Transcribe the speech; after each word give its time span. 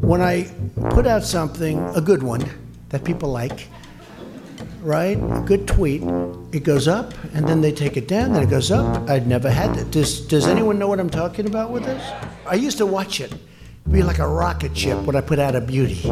When 0.00 0.20
I 0.20 0.48
put 0.90 1.06
out 1.06 1.24
something, 1.24 1.80
a 1.96 2.00
good 2.00 2.22
one, 2.22 2.48
that 2.90 3.04
people 3.04 3.30
like, 3.30 3.66
right? 4.80 5.16
A 5.16 5.42
good 5.44 5.66
tweet, 5.66 6.02
it 6.52 6.62
goes 6.62 6.86
up 6.86 7.12
and 7.34 7.48
then 7.48 7.60
they 7.60 7.72
take 7.72 7.96
it 7.96 8.06
down, 8.06 8.32
then 8.32 8.44
it 8.44 8.50
goes 8.50 8.70
up. 8.70 9.08
I'd 9.08 9.26
never 9.26 9.50
had 9.50 9.76
it. 9.76 9.90
Does, 9.90 10.20
does 10.20 10.46
anyone 10.46 10.78
know 10.78 10.86
what 10.86 11.00
I'm 11.00 11.10
talking 11.10 11.46
about 11.46 11.72
with 11.72 11.84
this? 11.84 12.02
I 12.46 12.54
used 12.54 12.78
to 12.78 12.86
watch 12.86 13.20
it. 13.20 13.32
It'd 13.32 13.92
be 13.92 14.02
like 14.04 14.20
a 14.20 14.28
rocket 14.28 14.76
ship 14.76 15.02
when 15.02 15.16
I 15.16 15.20
put 15.20 15.40
out 15.40 15.56
a 15.56 15.60
beauty. 15.60 16.02
if 16.04 16.08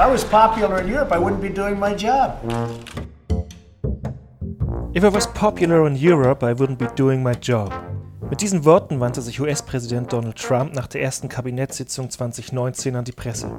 I 0.00 0.08
was 0.10 0.24
popular 0.24 0.80
in 0.80 0.88
Europe, 0.88 1.12
I 1.12 1.18
wouldn't 1.18 1.42
be 1.42 1.50
doing 1.50 1.78
my 1.78 1.94
job. 1.94 2.38
If 4.94 5.04
I 5.04 5.08
was 5.08 5.26
popular 5.26 5.86
in 5.86 5.96
Europe, 5.96 6.42
I 6.42 6.52
wouldn't 6.54 6.78
be 6.78 6.88
doing 6.96 7.22
my 7.22 7.34
job. 7.34 7.87
Mit 8.38 8.42
diesen 8.44 8.64
Worten 8.64 9.00
wandte 9.00 9.20
sich 9.20 9.40
US-Präsident 9.40 10.12
Donald 10.12 10.36
Trump 10.36 10.72
nach 10.72 10.86
der 10.86 11.02
ersten 11.02 11.28
Kabinettssitzung 11.28 12.08
2019 12.08 12.94
an 12.94 13.04
die 13.04 13.10
Presse. 13.10 13.50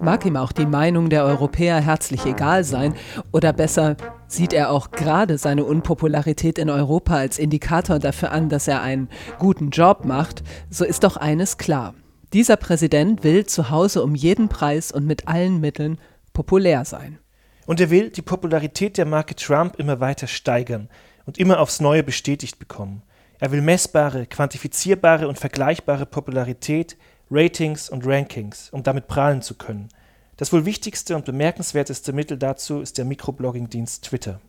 Mag 0.00 0.24
ihm 0.24 0.36
auch 0.36 0.52
die 0.52 0.66
Meinung 0.66 1.10
der 1.10 1.24
Europäer 1.24 1.80
herzlich 1.80 2.24
egal 2.24 2.62
sein, 2.62 2.94
oder 3.32 3.52
besser, 3.52 3.96
sieht 4.28 4.52
er 4.52 4.70
auch 4.70 4.92
gerade 4.92 5.36
seine 5.36 5.64
Unpopularität 5.64 6.60
in 6.60 6.70
Europa 6.70 7.16
als 7.16 7.40
Indikator 7.40 7.98
dafür 7.98 8.30
an, 8.30 8.48
dass 8.48 8.68
er 8.68 8.82
einen 8.82 9.08
guten 9.40 9.70
Job 9.70 10.04
macht, 10.04 10.44
so 10.70 10.84
ist 10.84 11.02
doch 11.02 11.16
eines 11.16 11.58
klar. 11.58 11.92
Dieser 12.32 12.54
Präsident 12.56 13.24
will 13.24 13.46
zu 13.46 13.70
Hause 13.70 14.04
um 14.04 14.14
jeden 14.14 14.48
Preis 14.48 14.92
und 14.92 15.08
mit 15.08 15.26
allen 15.26 15.60
Mitteln 15.60 15.98
populär 16.32 16.84
sein. 16.84 17.18
Und 17.66 17.80
er 17.80 17.90
will 17.90 18.10
die 18.10 18.22
Popularität 18.22 18.96
der 18.96 19.06
Marke 19.06 19.34
Trump 19.34 19.74
immer 19.76 19.98
weiter 19.98 20.28
steigern 20.28 20.88
und 21.26 21.36
immer 21.36 21.58
aufs 21.58 21.80
Neue 21.80 22.04
bestätigt 22.04 22.60
bekommen. 22.60 23.02
Er 23.40 23.50
will 23.52 23.62
messbare, 23.62 24.26
quantifizierbare 24.26 25.28
und 25.28 25.38
vergleichbare 25.38 26.06
Popularität, 26.06 26.96
Ratings 27.30 27.90
und 27.90 28.06
Rankings, 28.06 28.70
um 28.70 28.82
damit 28.82 29.08
prahlen 29.08 29.42
zu 29.42 29.54
können. 29.54 29.88
Das 30.36 30.52
wohl 30.52 30.64
wichtigste 30.64 31.16
und 31.16 31.24
bemerkenswerteste 31.24 32.12
Mittel 32.12 32.38
dazu 32.38 32.80
ist 32.80 32.98
der 32.98 33.04
Mikroblogging-Dienst 33.04 34.04
Twitter. 34.04 34.40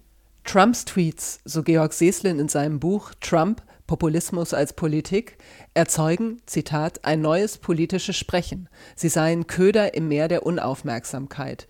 Trumps 0.44 0.86
Tweets, 0.86 1.40
so 1.44 1.64
Georg 1.64 1.94
Seslin 1.94 2.40
in 2.40 2.48
seinem 2.50 2.80
Buch 2.80 3.14
Trump, 3.20 3.64
Populismus 3.88 4.54
als 4.54 4.74
Politik, 4.74 5.38
erzeugen, 5.74 6.42
Zitat, 6.46 7.06
ein 7.06 7.22
neues 7.22 7.58
politisches 7.58 8.16
Sprechen. 8.16 8.68
Sie 8.96 9.10
seien 9.10 9.48
Köder 9.48 9.94
im 9.94 10.08
Meer 10.08 10.28
der 10.28 10.46
Unaufmerksamkeit. 10.46 11.68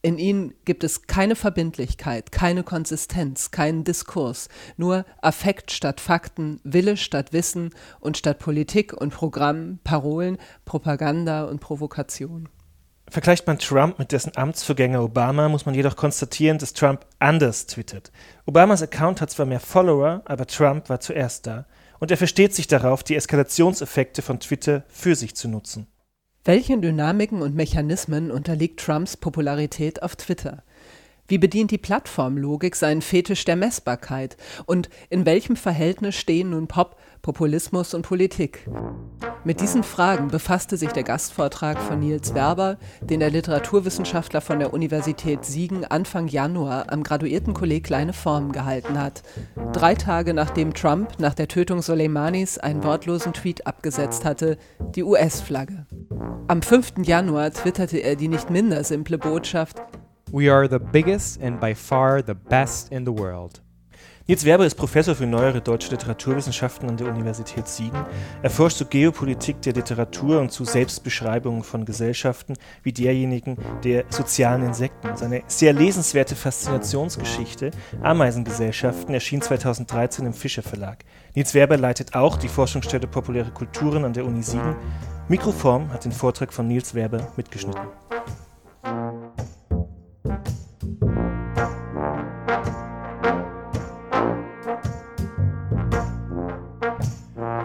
In 0.00 0.16
ihnen 0.18 0.54
gibt 0.64 0.84
es 0.84 1.08
keine 1.08 1.34
Verbindlichkeit, 1.34 2.30
keine 2.30 2.62
Konsistenz, 2.62 3.50
keinen 3.50 3.82
Diskurs, 3.82 4.48
nur 4.76 5.04
Affekt 5.22 5.72
statt 5.72 6.00
Fakten, 6.00 6.60
Wille 6.62 6.96
statt 6.96 7.32
Wissen 7.32 7.70
und 7.98 8.16
statt 8.16 8.38
Politik 8.38 8.92
und 8.92 9.12
Programm, 9.12 9.80
Parolen, 9.82 10.38
Propaganda 10.64 11.44
und 11.44 11.60
Provokation. 11.60 12.48
Vergleicht 13.10 13.46
man 13.48 13.58
Trump 13.58 13.98
mit 13.98 14.12
dessen 14.12 14.36
Amtsvorgänger 14.36 15.02
Obama, 15.02 15.48
muss 15.48 15.66
man 15.66 15.74
jedoch 15.74 15.96
konstatieren, 15.96 16.58
dass 16.58 16.74
Trump 16.74 17.04
anders 17.18 17.66
twittert. 17.66 18.12
Obamas 18.46 18.82
Account 18.82 19.20
hat 19.20 19.30
zwar 19.30 19.46
mehr 19.46 19.60
Follower, 19.60 20.22
aber 20.26 20.46
Trump 20.46 20.88
war 20.90 21.00
zuerst 21.00 21.46
da. 21.46 21.66
Und 21.98 22.12
er 22.12 22.18
versteht 22.18 22.54
sich 22.54 22.68
darauf, 22.68 23.02
die 23.02 23.16
Eskalationseffekte 23.16 24.22
von 24.22 24.38
Twitter 24.38 24.84
für 24.88 25.16
sich 25.16 25.34
zu 25.34 25.48
nutzen. 25.48 25.88
Welchen 26.48 26.80
Dynamiken 26.80 27.42
und 27.42 27.54
Mechanismen 27.54 28.30
unterliegt 28.30 28.80
Trumps 28.80 29.18
Popularität 29.18 30.02
auf 30.02 30.16
Twitter? 30.16 30.62
Wie 31.30 31.36
bedient 31.36 31.70
die 31.70 31.78
Plattformlogik 31.78 32.74
seinen 32.74 33.02
Fetisch 33.02 33.44
der 33.44 33.54
Messbarkeit? 33.54 34.38
Und 34.64 34.88
in 35.10 35.26
welchem 35.26 35.56
Verhältnis 35.56 36.14
stehen 36.14 36.50
nun 36.50 36.68
Pop, 36.68 36.96
Populismus 37.20 37.92
und 37.92 38.00
Politik? 38.00 38.66
Mit 39.44 39.60
diesen 39.60 39.82
Fragen 39.82 40.28
befasste 40.28 40.78
sich 40.78 40.90
der 40.90 41.02
Gastvortrag 41.02 41.78
von 41.82 41.98
Nils 41.98 42.34
Werber, 42.34 42.78
den 43.02 43.20
der 43.20 43.28
Literaturwissenschaftler 43.28 44.40
von 44.40 44.58
der 44.58 44.72
Universität 44.72 45.44
Siegen 45.44 45.84
Anfang 45.84 46.28
Januar 46.28 46.90
am 46.90 47.02
Graduiertenkolleg 47.02 47.84
Kleine 47.84 48.14
Formen 48.14 48.52
gehalten 48.52 48.98
hat. 48.98 49.22
Drei 49.74 49.94
Tage 49.94 50.32
nachdem 50.32 50.72
Trump 50.72 51.18
nach 51.18 51.34
der 51.34 51.48
Tötung 51.48 51.82
Soleimanis 51.82 52.56
einen 52.56 52.82
wortlosen 52.82 53.34
Tweet 53.34 53.66
abgesetzt 53.66 54.24
hatte, 54.24 54.56
die 54.94 55.02
US-Flagge. 55.02 55.86
Am 56.46 56.62
5. 56.62 57.04
Januar 57.04 57.50
twitterte 57.50 57.98
er 57.98 58.16
die 58.16 58.28
nicht 58.28 58.48
minder 58.48 58.82
simple 58.82 59.18
Botschaft, 59.18 59.76
We 60.30 60.52
are 60.52 60.68
the 60.68 60.78
biggest 60.78 61.40
and 61.40 61.58
by 61.58 61.74
far 61.74 62.22
the 62.22 62.34
best 62.34 62.92
in 62.92 63.06
the 63.06 63.12
world. 63.12 63.62
Nils 64.26 64.44
Werber 64.44 64.66
ist 64.66 64.74
Professor 64.74 65.14
für 65.14 65.26
neuere 65.26 65.62
deutsche 65.62 65.90
Literaturwissenschaften 65.90 66.86
an 66.86 66.98
der 66.98 67.06
Universität 67.06 67.66
Siegen. 67.66 68.04
Er 68.42 68.50
forscht 68.50 68.76
zur 68.76 68.88
Geopolitik 68.88 69.62
der 69.62 69.72
Literatur 69.72 70.38
und 70.38 70.52
zu 70.52 70.66
Selbstbeschreibungen 70.66 71.62
von 71.62 71.86
Gesellschaften 71.86 72.52
wie 72.82 72.92
derjenigen 72.92 73.56
der 73.84 74.04
sozialen 74.10 74.64
Insekten. 74.64 75.16
Seine 75.16 75.44
sehr 75.46 75.72
lesenswerte 75.72 76.36
Faszinationsgeschichte 76.36 77.70
Ameisengesellschaften 78.02 79.14
erschien 79.14 79.40
2013 79.40 80.26
im 80.26 80.34
Fischer 80.34 80.62
Verlag. 80.62 81.06
Nils 81.34 81.54
Werber 81.54 81.78
leitet 81.78 82.14
auch 82.14 82.36
die 82.36 82.48
Forschungsstelle 82.48 83.06
Populäre 83.06 83.50
Kulturen 83.50 84.04
an 84.04 84.12
der 84.12 84.26
Uni 84.26 84.42
Siegen. 84.42 84.76
Mikroform 85.28 85.90
hat 85.90 86.04
den 86.04 86.12
Vortrag 86.12 86.52
von 86.52 86.68
Nils 86.68 86.94
Werber 86.94 87.32
mitgeschnitten. 87.38 87.88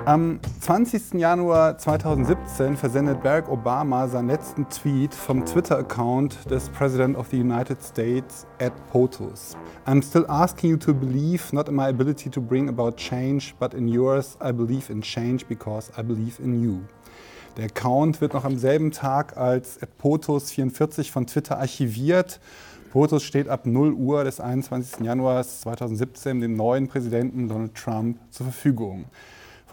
Am 0.05 0.41
20. 0.59 1.13
Januar 1.13 1.77
2017 1.77 2.75
versendet 2.75 3.23
Barack 3.23 3.47
Obama 3.47 4.05
seinen 4.09 4.27
letzten 4.27 4.67
Tweet 4.67 5.15
vom 5.15 5.45
Twitter-Account 5.45 6.51
des 6.51 6.67
President 6.71 7.15
of 7.15 7.29
the 7.29 7.39
United 7.39 7.81
States 7.81 8.45
at 8.59 8.73
POTUS. 8.91 9.55
I'm 9.87 10.01
still 10.01 10.25
asking 10.27 10.71
you 10.71 10.77
to 10.77 10.93
believe 10.93 11.53
not 11.53 11.69
in 11.69 11.75
my 11.75 11.87
ability 11.87 12.29
to 12.31 12.41
bring 12.41 12.67
about 12.67 12.97
change, 12.97 13.55
but 13.61 13.73
in 13.73 13.87
yours. 13.87 14.37
I 14.41 14.51
believe 14.51 14.91
in 14.91 15.01
change 15.01 15.45
because 15.47 15.89
I 15.97 16.03
believe 16.03 16.37
in 16.43 16.61
you. 16.61 16.81
Der 17.55 17.67
Account 17.67 18.19
wird 18.19 18.33
noch 18.33 18.43
am 18.43 18.57
selben 18.57 18.91
Tag 18.91 19.37
als 19.37 19.81
at 19.81 19.87
POTUS44 20.01 21.09
von 21.11 21.27
Twitter 21.27 21.59
archiviert. 21.59 22.41
POTUS 22.91 23.23
steht 23.23 23.47
ab 23.47 23.65
0 23.65 23.93
Uhr 23.93 24.25
des 24.25 24.41
21. 24.41 24.99
Januars 25.05 25.61
2017 25.61 26.41
dem 26.41 26.57
neuen 26.57 26.89
Präsidenten 26.89 27.47
Donald 27.47 27.73
Trump 27.73 28.19
zur 28.31 28.47
Verfügung. 28.47 29.05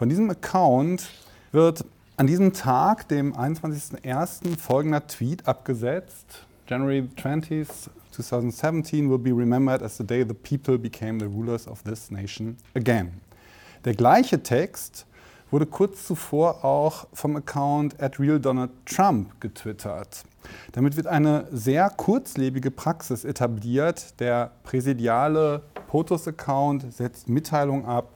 Von 0.01 0.09
diesem 0.09 0.31
Account 0.31 1.11
wird 1.51 1.85
an 2.17 2.25
diesem 2.25 2.53
Tag, 2.53 3.07
dem 3.09 3.35
21.01., 3.35 4.57
folgender 4.57 5.05
Tweet 5.05 5.47
abgesetzt. 5.47 6.47
January 6.65 7.07
20th, 7.17 7.87
2017 8.09 9.11
will 9.11 9.19
be 9.19 9.29
remembered 9.29 9.83
as 9.83 9.97
the 9.97 10.03
day 10.03 10.25
the 10.27 10.33
people 10.33 10.79
became 10.79 11.19
the 11.19 11.27
rulers 11.27 11.67
of 11.67 11.83
this 11.83 12.09
nation 12.09 12.57
again. 12.73 13.21
Der 13.85 13.93
gleiche 13.93 14.41
Text 14.41 15.05
wurde 15.51 15.67
kurz 15.67 16.07
zuvor 16.07 16.65
auch 16.65 17.05
vom 17.13 17.35
Account 17.35 18.01
at 18.01 18.19
Real 18.19 18.39
Donald 18.39 18.71
Trump 18.87 19.39
getwittert. 19.39 20.23
Damit 20.71 20.97
wird 20.97 21.05
eine 21.05 21.45
sehr 21.51 21.91
kurzlebige 21.91 22.71
Praxis 22.71 23.23
etabliert. 23.23 24.19
Der 24.19 24.49
präsidiale 24.63 25.61
POTUS-Account 25.89 26.91
setzt 26.91 27.29
Mitteilungen 27.29 27.85
ab, 27.85 28.09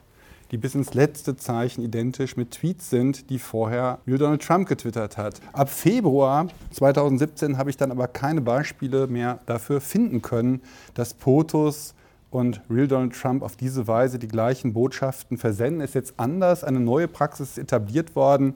die 0.52 0.58
bis 0.58 0.76
ins 0.76 0.94
letzte 0.94 1.36
Zeichen 1.36 1.84
identisch 1.84 2.38
mit 2.38 2.52
Tweets 2.52 2.90
sind, 2.90 3.30
die 3.30 3.40
vorher 3.40 4.00
Real 4.08 4.18
Donald 4.18 4.42
Trump 4.42 4.68
getwittert 4.68 5.18
hat. 5.18 5.42
Ab 5.54 5.70
Februar 5.70 6.48
2017 6.72 7.58
habe 7.58 7.70
ich 7.70 7.78
dann 7.78 7.92
aber 7.92 8.08
keine 8.08 8.42
Beispiele 8.42 9.08
mehr 9.08 9.40
dafür 9.46 9.82
finden 9.82 10.22
können, 10.22 10.62
dass 10.94 11.14
POTUS 11.14 11.96
und 12.32 12.62
Real 12.70 12.88
Donald 12.88 13.14
Trump 13.14 13.44
auf 13.44 13.56
diese 13.56 13.88
Weise 13.88 14.20
die 14.20 14.28
gleichen 14.28 14.74
Botschaften 14.74 15.38
versenden. 15.38 15.82
Ist 15.82 15.96
jetzt 15.96 16.16
anders, 16.18 16.64
eine 16.64 16.80
neue 16.80 17.08
Praxis 17.08 17.52
ist 17.52 17.58
etabliert 17.58 18.16
worden. 18.16 18.56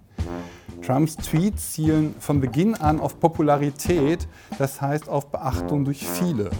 Trumps 0.82 1.16
Tweets 1.16 1.72
zielen 1.72 2.14
von 2.18 2.40
Beginn 2.40 2.74
an 2.74 3.00
auf 3.00 3.18
Popularität, 3.18 4.28
das 4.58 4.80
heißt 4.80 5.08
auf 5.08 5.30
Beachtung 5.30 5.84
durch 5.84 6.06
viele. 6.06 6.50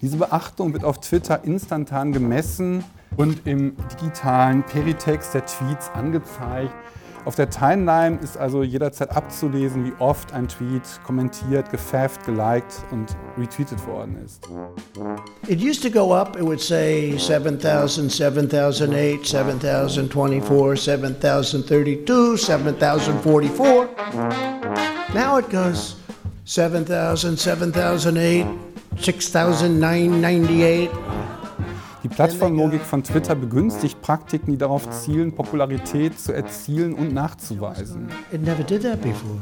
Diese 0.00 0.16
Beachtung 0.16 0.72
wird 0.72 0.84
auf 0.84 1.00
Twitter 1.00 1.44
instantan 1.44 2.12
gemessen 2.12 2.84
und 3.16 3.46
im 3.46 3.76
digitalen 3.92 4.62
Peritext 4.62 5.34
der 5.34 5.46
Tweets 5.46 5.90
angezeigt. 5.90 6.72
Auf 7.26 7.34
der 7.34 7.50
Timeline 7.50 8.18
ist 8.22 8.38
also 8.38 8.62
jederzeit 8.62 9.14
abzulesen, 9.14 9.84
wie 9.84 9.92
oft 9.98 10.32
ein 10.32 10.48
Tweet 10.48 10.82
kommentiert, 11.04 11.70
gefafft, 11.70 12.24
geliked 12.24 12.84
und 12.90 13.14
retweetet 13.38 13.86
worden 13.86 14.16
ist. 14.24 14.48
It 15.46 15.60
used 15.60 15.82
to 15.82 15.90
go 15.90 16.14
up, 16.14 16.36
it 16.36 16.42
would 16.42 16.60
say 16.60 17.18
7,000, 17.18 18.10
7,008, 18.10 19.26
7,024, 19.26 20.76
7,032, 20.76 22.36
7,044. 22.36 23.88
Now 25.12 25.38
it 25.38 25.50
goes 25.50 25.96
7,000, 26.46 27.38
7,008, 27.38 28.46
6,998. 28.98 30.90
Die 32.10 32.16
Plattformlogik 32.16 32.82
von 32.82 33.04
Twitter 33.04 33.36
begünstigt 33.36 34.02
Praktiken, 34.02 34.50
die 34.50 34.58
darauf 34.58 34.90
zielen, 34.90 35.32
Popularität 35.32 36.18
zu 36.18 36.32
erzielen 36.32 36.92
und 36.92 37.14
nachzuweisen. 37.14 38.08
It 38.32 38.42
never 38.42 38.64
did 38.64 38.82
that 38.82 39.00
before. 39.00 39.38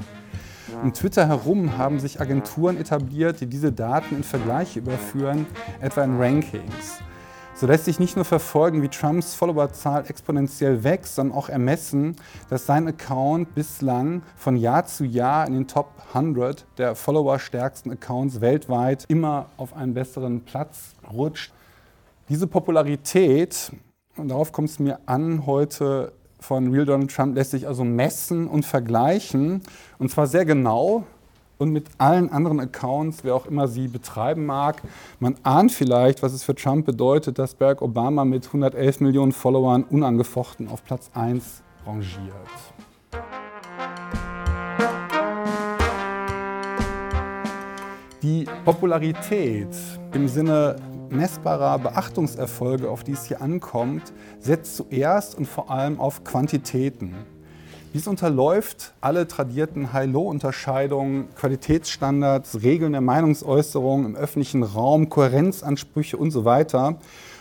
Um 0.82 0.93
Twitter 0.93 1.26
herum 1.26 1.79
haben 1.79 1.99
sich 1.99 2.20
Agenturen 2.20 2.76
etabliert, 2.76 3.41
die 3.41 3.47
diese 3.47 3.73
Daten 3.73 4.17
in 4.17 4.23
Vergleiche 4.23 4.81
überführen, 4.81 5.47
etwa 5.81 6.05
in 6.05 6.20
Rankings. 6.20 7.00
So 7.55 7.67
lässt 7.67 7.87
sich 7.87 7.99
nicht 7.99 8.15
nur 8.15 8.25
verfolgen, 8.25 8.82
wie 8.82 8.88
Trumps 8.88 9.35
Followerzahl 9.35 10.05
exponentiell 10.06 10.85
wächst, 10.85 11.17
sondern 11.17 11.37
auch 11.37 11.49
ermessen, 11.49 12.15
dass 12.50 12.67
sein 12.67 12.87
Account 12.87 13.55
bislang 13.55 14.23
von 14.37 14.56
Jahr 14.56 14.85
zu 14.85 15.05
Jahr 15.05 15.47
in 15.47 15.55
den 15.55 15.67
Top 15.67 15.91
100 16.12 16.67
der 16.76 16.94
followerstärksten 16.94 17.91
Accounts 17.91 18.41
weltweit 18.41 19.06
immer 19.09 19.47
auf 19.56 19.75
einen 19.75 19.94
besseren 19.94 20.43
Platz 20.43 20.94
rutscht. 21.11 21.53
Diese 22.28 22.46
Popularität, 22.46 23.72
und 24.19 24.28
darauf 24.28 24.52
kommt 24.52 24.69
es 24.69 24.78
mir 24.78 24.98
an 25.06 25.46
heute 25.46 26.12
von 26.38 26.70
Real 26.70 26.84
Donald 26.84 27.10
Trump, 27.10 27.34
lässt 27.34 27.52
sich 27.52 27.66
also 27.66 27.84
messen 27.84 28.46
und 28.48 28.66
vergleichen. 28.66 29.62
Und 29.98 30.10
zwar 30.10 30.26
sehr 30.26 30.44
genau 30.44 31.04
und 31.56 31.70
mit 31.70 31.86
allen 31.96 32.30
anderen 32.30 32.60
Accounts, 32.60 33.25
wer 33.25 33.34
auch 33.34 33.46
immer 33.46 33.66
sie 33.66 33.88
betreiben 33.88 34.44
mag. 34.44 34.82
Man 35.20 35.36
ahnt 35.42 35.72
vielleicht, 35.72 36.22
was 36.22 36.34
es 36.34 36.44
für 36.44 36.54
Trump 36.54 36.84
bedeutet, 36.84 37.38
dass 37.38 37.54
Barack 37.54 37.80
Obama 37.80 38.26
mit 38.26 38.46
111 38.46 39.00
Millionen 39.00 39.32
Followern 39.32 39.84
unangefochten 39.84 40.69
auf 40.69 40.84
Platz 40.84 41.10
1 41.14 41.62
rangiert. 41.86 42.12
Die 48.22 48.44
Popularität 48.66 49.74
im 50.12 50.28
Sinne 50.28 50.76
messbarer 51.12 51.78
Beachtungserfolge, 51.78 52.90
auf 52.90 53.05
die 53.05 53.12
es 53.12 53.26
hier 53.26 53.43
ankommt, 53.43 54.12
setzt 54.40 54.76
zuerst 54.76 55.37
und 55.37 55.46
vor 55.46 55.70
allem 55.70 56.00
auf 56.00 56.25
Quantitäten. 56.25 57.14
Dies 57.94 58.06
unterläuft 58.06 58.93
alle 59.00 59.26
tradierten 59.26 59.93
High-Low-Unterscheidungen, 59.94 61.34
Qualitätsstandards, 61.34 62.62
Regeln 62.62 62.93
der 62.93 63.00
Meinungsäußerung 63.00 64.05
im 64.05 64.14
öffentlichen 64.14 64.62
Raum, 64.62 65.08
Kohärenzansprüche 65.08 66.19
und 66.19 66.31
so 66.31 66.44
weiter. 66.44 66.99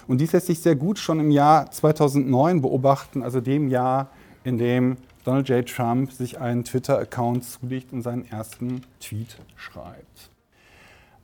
Und 0.07 0.21
dies 0.21 0.31
lässt 0.31 0.47
sich 0.47 0.59
sehr 0.61 0.75
gut 0.75 0.99
schon 0.99 1.19
im 1.19 1.31
Jahr 1.31 1.69
2009 1.69 2.61
beobachten, 2.61 3.23
also 3.23 3.41
dem 3.41 3.67
Jahr, 3.67 4.09
in 4.45 4.57
dem 4.57 4.95
Donald 5.25 5.49
J. 5.49 5.67
Trump 5.67 6.13
sich 6.13 6.39
einen 6.39 6.63
Twitter-Account 6.63 7.43
zulegt 7.43 7.91
und 7.91 8.01
seinen 8.01 8.25
ersten 8.25 8.83
Tweet 9.01 9.37
schreibt. 9.57 10.31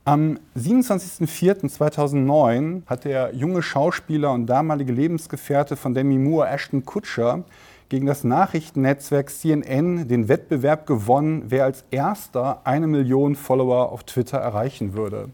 Am 0.06 0.38
27.04.2009 0.54 2.82
hat 2.84 3.06
der 3.06 3.34
junge 3.34 3.62
Schauspieler 3.62 4.32
und 4.32 4.44
damalige 4.44 4.92
Lebensgefährte 4.92 5.76
von 5.76 5.94
Demi 5.94 6.18
Moore, 6.18 6.50
Ashton 6.50 6.84
Kutcher, 6.84 7.44
gegen 7.88 8.04
das 8.04 8.22
Nachrichtennetzwerk 8.22 9.30
CNN 9.30 10.06
den 10.06 10.28
Wettbewerb 10.28 10.86
gewonnen, 10.86 11.44
wer 11.46 11.64
als 11.64 11.86
erster 11.90 12.66
eine 12.66 12.86
Million 12.86 13.34
Follower 13.34 13.92
auf 13.92 14.04
Twitter 14.04 14.36
erreichen 14.36 14.92
würde. 14.92 15.30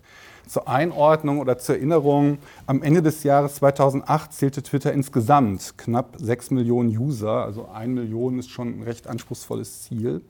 Zur 0.47 0.69
Einordnung 0.69 1.41
oder 1.41 1.59
zur 1.59 1.75
Erinnerung, 1.77 2.39
am 2.67 2.83
Ende 2.83 3.03
des 3.03 3.25
Jahres 3.25 3.57
2008 3.57 4.33
zählte 4.33 4.63
Twitter 4.63 4.93
insgesamt 4.93 5.79
knapp 5.79 6.15
6 6.17 6.53
Millionen 6.53 6.97
User, 6.97 7.45
also 7.45 7.69
1 7.69 7.93
Million 7.93 8.39
ist 8.39 8.51
schon 8.51 8.79
ein 8.79 8.85
recht 8.85 9.09
anspruchsvolles 9.09 9.83
Ziel. 9.83 10.23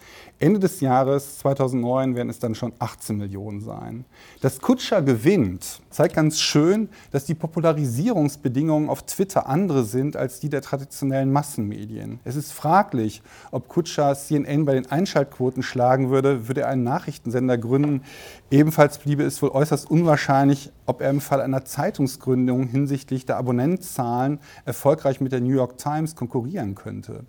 Ende 0.43 0.59
des 0.59 0.81
Jahres 0.81 1.39
2009 1.41 2.15
werden 2.15 2.31
es 2.31 2.39
dann 2.39 2.55
schon 2.55 2.73
18 2.79 3.19
Millionen 3.19 3.61
sein. 3.61 4.07
Dass 4.41 4.59
Kutscher 4.59 5.03
gewinnt, 5.03 5.83
zeigt 5.91 6.15
ganz 6.15 6.41
schön, 6.41 6.89
dass 7.11 7.27
die 7.27 7.35
Popularisierungsbedingungen 7.35 8.89
auf 8.89 9.05
Twitter 9.05 9.47
andere 9.47 9.85
sind 9.85 10.17
als 10.17 10.41
die 10.41 10.49
der 10.49 10.63
traditionellen 10.63 11.31
Massenmedien. 11.31 12.21
Es 12.25 12.37
ist 12.37 12.53
fraglich, 12.53 13.21
ob 13.51 13.69
Kutscher 13.69 14.15
CNN 14.15 14.65
bei 14.65 14.73
den 14.73 14.91
Einschaltquoten 14.91 15.63
schlagen 15.63 16.09
würde, 16.09 16.49
würde 16.49 16.63
er 16.63 16.69
einen 16.69 16.85
Nachrichtensender 16.85 17.59
gründen. 17.59 18.03
Ebenfalls 18.51 18.97
bliebe 18.97 19.25
es 19.25 19.43
wohl 19.43 19.51
äußerst 19.51 19.91
unwahrscheinlich, 19.91 20.73
ob 20.87 21.03
er 21.03 21.11
im 21.11 21.21
Fall 21.21 21.43
einer 21.43 21.67
Zeitungsgründung 21.67 22.67
hinsichtlich 22.67 23.27
der 23.27 23.37
Abonnentenzahlen 23.37 24.39
erfolgreich 24.65 25.21
mit 25.21 25.33
der 25.33 25.43
New 25.43 25.55
York 25.55 25.77
Times 25.77 26.17
konkurrieren 26.17 26.75
könnte. 26.75 27.27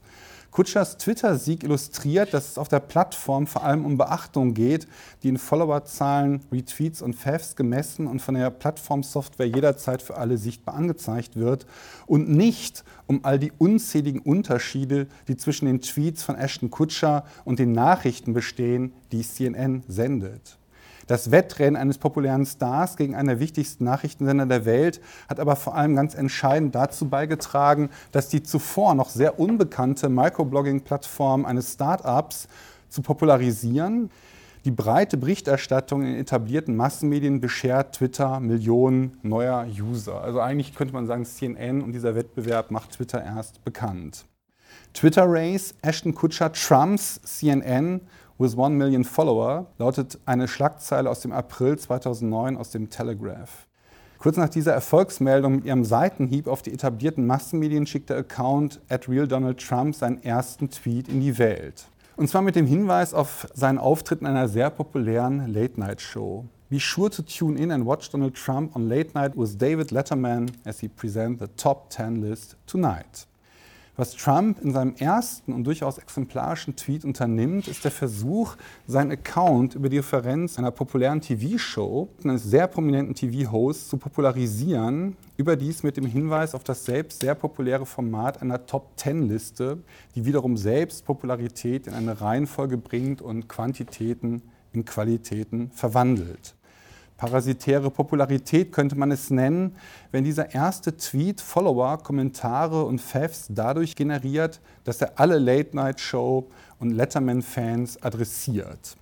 Kutschers 0.51 0.98
Twitter-Sieg 0.98 1.63
illustriert, 1.63 2.34
dass 2.34 2.50
es 2.50 2.58
auf 2.58 2.67
der 2.67 2.81
Plattform 2.81 3.48
vor 3.48 3.63
allem 3.63 3.86
um 3.86 3.98
Beachtung 3.98 4.53
geht, 4.53 4.86
die 5.24 5.29
in 5.29 5.38
Followerzahlen, 5.38 6.41
Retweets 6.51 7.01
und 7.01 7.15
Favs 7.15 7.55
gemessen 7.55 8.05
und 8.05 8.22
von 8.22 8.36
der 8.36 8.50
Plattformsoftware 8.50 9.48
jederzeit 9.48 10.01
für 10.01 10.17
alle 10.17 10.38
sichtbar 10.38 10.75
angezeigt 10.75 11.38
wird 11.38 11.65
und 12.05 12.29
nicht 12.29 12.84
um 13.08 13.22
all 13.24 13.39
die 13.39 13.53
unzähligen 13.58 14.20
Unterschiede, 14.20 15.08
die 15.29 15.38
zwischen 15.38 15.67
den 15.67 15.79
Tweets 15.79 16.22
von 16.22 16.36
Ashton 16.36 16.70
Kutscher 16.70 17.25
und 17.46 17.58
den 17.60 17.72
Nachrichten 17.72 18.34
bestehen, 18.34 18.93
die 19.13 19.22
CNN 19.22 19.84
sendet. 19.88 20.58
Das 21.12 21.30
Wettrennen 21.30 21.75
eines 21.75 21.98
populären 21.98 22.46
Stars 22.46 22.96
gegen 22.96 23.15
einen 23.15 23.27
der 23.27 23.41
wichtigsten 23.41 23.84
Nachrichtensender 23.84 24.46
der 24.46 24.63
Welt 24.63 25.01
hat 25.27 25.41
aber 25.41 25.58
vor 25.58 25.75
allem 25.75 25.94
ganz 25.94 26.15
entscheidend 26.15 26.74
dazu 26.74 27.10
beigetragen, 27.10 27.89
dass 28.13 28.30
die 28.30 28.44
zuvor 28.44 28.96
noch 28.96 29.10
sehr 29.10 29.38
unbekannte 29.38 30.08
Microblogging-Plattform 30.08 31.46
eines 31.46 31.74
Start-ups 31.74 32.48
zu 32.88 33.01
popularisieren. 33.01 34.10
Die 34.63 34.72
breite 34.72 35.18
Berichterstattung 35.18 36.03
in 36.03 36.15
etablierten 36.15 36.77
Massenmedien 36.77 37.41
beschert 37.41 37.96
Twitter 37.96 38.39
Millionen 38.39 39.18
neuer 39.22 39.68
User. 39.68 40.22
Also 40.22 40.39
eigentlich 40.39 40.75
könnte 40.75 40.94
man 40.94 41.08
sagen, 41.08 41.25
CNN 41.25 41.82
und 41.82 41.91
dieser 41.91 42.15
Wettbewerb 42.15 42.72
macht 42.72 42.91
Twitter 42.91 43.22
erst 43.22 43.65
bekannt. 43.65 44.24
Twitter 44.94 45.25
Race, 45.27 45.74
Ashton 45.82 46.15
Kutscher, 46.15 46.53
Trumps 46.53 47.20
CNN 47.24 48.00
with 48.41 48.57
1 48.57 48.75
Million 48.75 49.03
Follower 49.03 49.67
lautet 49.77 50.19
eine 50.25 50.48
Schlagzeile 50.48 51.10
aus 51.10 51.19
dem 51.21 51.31
April 51.31 51.77
2009 51.77 52.57
aus 52.57 52.71
dem 52.71 52.89
Telegraph. 52.89 53.67
Kurz 54.17 54.38
nach 54.38 54.50
dieser 54.50 54.74
Erfolgsmeldung 54.74 55.57
mit 55.57 55.65
ihrem 55.65 55.83
Seitenhieb 55.83 56.48
auf 56.48 56.62
die 56.62 56.74
etablierten 56.74 57.25
Massenmedien 57.25 57.86
schickt 57.86 58.10
der 58.10 58.17
Account 58.17 58.81
at 58.89 59.07
RealDonaldTrump 59.07 59.95
seinen 59.95 60.24
ersten 60.24 60.69
Tweet 60.69 61.07
in 61.07 61.21
die 61.21 61.38
Welt. 61.38 61.86
Und 62.17 62.27
zwar 62.27 62.41
mit 62.41 62.55
dem 62.55 62.65
Hinweis 62.65 63.13
auf 63.13 63.48
seinen 63.53 63.77
Auftritt 63.77 64.21
in 64.21 64.27
einer 64.27 64.48
sehr 64.48 64.69
populären 64.69 65.51
Late-Night-Show. 65.53 66.45
Be 66.69 66.79
sure 66.79 67.10
to 67.10 67.21
tune 67.21 67.60
in 67.60 67.71
and 67.71 67.86
watch 67.86 68.10
Donald 68.10 68.36
Trump 68.36 68.75
on 68.75 68.88
Late 68.88 69.12
Night 69.13 69.36
with 69.36 69.57
David 69.57 69.91
Letterman 69.91 70.51
as 70.65 70.79
he 70.79 70.88
presents 70.88 71.41
the 71.41 71.48
top 71.57 71.89
10 71.89 72.21
list 72.21 72.55
tonight. 72.65 73.27
Was 74.01 74.15
Trump 74.15 74.60
in 74.63 74.74
seinem 74.74 74.96
ersten 74.96 75.53
und 75.53 75.63
durchaus 75.63 76.00
exemplarischen 76.00 76.75
Tweet 76.75 77.05
unternimmt, 77.05 77.67
ist 77.67 77.84
der 77.84 77.91
Versuch, 77.91 78.55
seinen 78.88 79.12
Account 79.12 79.75
über 79.75 79.89
die 79.89 79.98
Referenz 79.98 80.58
einer 80.58 80.72
populären 80.72 81.22
TV-Show, 81.22 82.10
eines 82.24 82.41
sehr 82.41 82.65
prominenten 82.65 83.13
TV-Hosts, 83.13 83.89
zu 83.89 83.98
popularisieren, 83.98 85.17
überdies 85.38 85.84
mit 85.84 85.98
dem 85.98 86.08
Hinweis 86.08 86.55
auf 86.55 86.63
das 86.63 86.84
selbst 86.84 87.20
sehr 87.20 87.36
populäre 87.36 87.86
Format 87.86 88.41
einer 88.41 88.65
Top-10-Liste, 88.65 89.77
die 90.15 90.25
wiederum 90.25 90.58
selbst 90.58 91.05
Popularität 91.05 91.86
in 91.86 91.93
eine 91.93 92.22
Reihenfolge 92.22 92.77
bringt 92.77 93.22
und 93.22 93.48
Quantitäten 93.48 94.41
in 94.74 94.84
Qualitäten 94.84 95.70
verwandelt. 95.75 96.55
Parasitäre 97.22 97.92
Popularität 97.92 98.72
könnte 98.72 98.98
man 98.98 99.12
es 99.12 99.30
nennen, 99.30 99.75
wenn 100.12 100.24
dieser 100.24 100.56
erste 100.56 100.98
Tweet 100.98 101.40
Follower, 101.40 102.00
Kommentare 102.00 102.84
und 102.84 103.00
Favs 103.00 103.46
dadurch 103.50 103.96
generiert, 103.96 104.60
dass 104.86 105.01
er 105.01 105.20
alle 105.20 105.38
Late-Night-Show 105.38 106.48
und 106.80 106.90
Letterman-Fans 106.90 108.01
adressiert. 108.01 108.98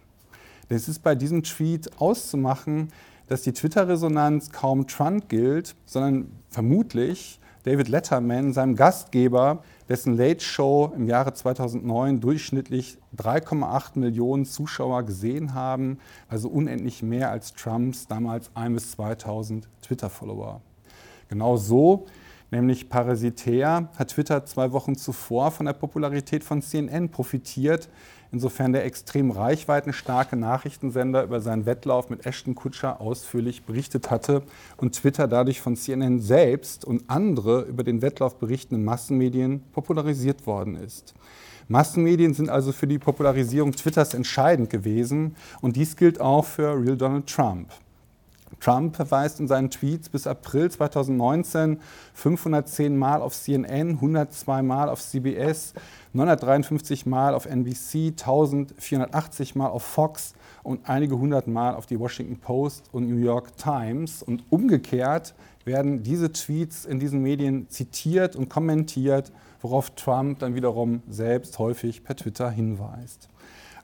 Es 0.68 0.90
ist 0.90 1.02
bei 1.02 1.16
diesem 1.16 1.44
Tweet 1.44 1.90
auszumachen, 1.98 2.92
dass 3.28 3.44
die 3.44 3.54
Twitter-Resonanz 3.54 4.52
kaum 4.52 4.86
Trump 4.86 5.30
gilt, 5.30 5.74
sondern 5.86 6.30
vermutlich 6.50 7.40
David 7.64 7.88
Letterman, 7.88 8.52
seinem 8.52 8.76
Gastgeber, 8.76 9.64
dessen 9.90 10.16
Late 10.16 10.44
Show 10.44 10.94
im 10.96 11.08
Jahre 11.08 11.34
2009 11.34 12.22
durchschnittlich 12.22 13.00
3,8 13.18 13.98
Millionen 13.98 14.46
Zuschauer 14.46 15.04
gesehen 15.04 15.56
haben, 15.56 15.98
also 16.28 16.48
unendlich 16.48 17.02
mehr 17.02 17.32
als 17.32 17.54
Trumps 17.54 18.08
damals 18.08 18.52
1 18.54 18.76
bis 18.76 18.92
2000 18.92 19.68
Twitter-Follower. 19.82 20.62
Genau 21.28 21.58
so, 21.58 22.06
nämlich 22.52 22.90
parasitär, 22.90 23.90
hat 23.96 24.10
Twitter 24.10 24.46
zwei 24.46 24.72
Wochen 24.72 24.96
zuvor 24.96 25.52
von 25.52 25.66
der 25.66 25.74
Popularität 25.74 26.44
von 26.44 26.62
CNN 26.62 27.10
profitiert, 27.10 27.90
insofern 28.32 28.74
der 28.74 28.86
extrem 28.86 29.32
reichweitenstarke 29.32 30.36
Nachrichtensender 30.36 31.24
über 31.24 31.42
seinen 31.42 31.66
Wettlauf 31.66 32.10
mit 32.10 32.26
Ashton 32.26 32.56
Kutscher 32.56 33.02
ausführlich 33.02 33.64
berichtet 33.64 34.12
hatte 34.12 34.44
und 34.78 34.94
Twitter 34.96 35.28
dadurch 35.28 35.62
von 35.62 35.76
CNN 35.76 36.20
selbst 36.20 36.86
und 36.86 37.10
andere 37.10 37.62
über 37.62 37.84
den 37.84 38.02
Wettlauf 38.02 38.38
berichtenden 38.38 38.84
Massenmedien 38.84 39.64
popularisiert 39.72 40.46
worden 40.46 40.76
ist. 40.76 41.14
Massenmedien 41.68 42.34
sind 42.34 42.50
also 42.50 42.72
für 42.72 42.88
die 42.88 42.98
Popularisierung 42.98 43.74
Twitters 43.74 44.16
entscheidend 44.16 44.72
gewesen 44.72 45.36
und 45.62 45.76
dies 45.76 45.96
gilt 45.96 46.20
auch 46.20 46.46
für 46.46 46.74
Real 46.74 46.98
Donald 46.98 47.28
Trump. 47.28 47.70
Trump 48.60 48.96
verweist 48.96 49.40
in 49.40 49.48
seinen 49.48 49.70
Tweets 49.70 50.10
bis 50.10 50.28
April 50.28 50.70
2019 50.70 51.80
510 52.14 52.98
Mal 52.98 53.22
auf 53.22 53.34
CNN, 53.34 53.92
102 53.92 54.62
Mal 54.62 54.90
auf 54.90 55.02
CBS, 55.02 55.74
953 56.14 57.06
Mal 57.06 57.34
auf 57.34 57.46
NBC, 57.46 58.10
1480 58.10 59.56
Mal 59.56 59.68
auf 59.68 59.84
Fox 59.84 60.34
und 60.64 60.90
einige 60.90 61.18
hundert 61.18 61.48
Mal 61.48 61.76
auf 61.76 61.86
die 61.86 62.00
Washington 62.00 62.38
Post 62.38 62.90
und 62.92 63.10
New 63.10 63.18
York 63.18 63.56
Times. 63.58 64.24
Und 64.24 64.44
umgekehrt 64.50 65.34
werden 65.66 66.04
diese 66.04 66.32
Tweets 66.32 66.86
in 66.86 67.00
diesen 67.00 67.22
Medien 67.22 67.70
zitiert 67.70 68.36
und 68.36 68.50
kommentiert, 68.50 69.32
worauf 69.62 69.92
Trump 69.92 70.40
dann 70.40 70.56
wiederum 70.56 71.02
selbst 71.10 71.60
häufig 71.60 72.04
per 72.04 72.16
Twitter 72.16 72.50
hinweist. 72.50 73.29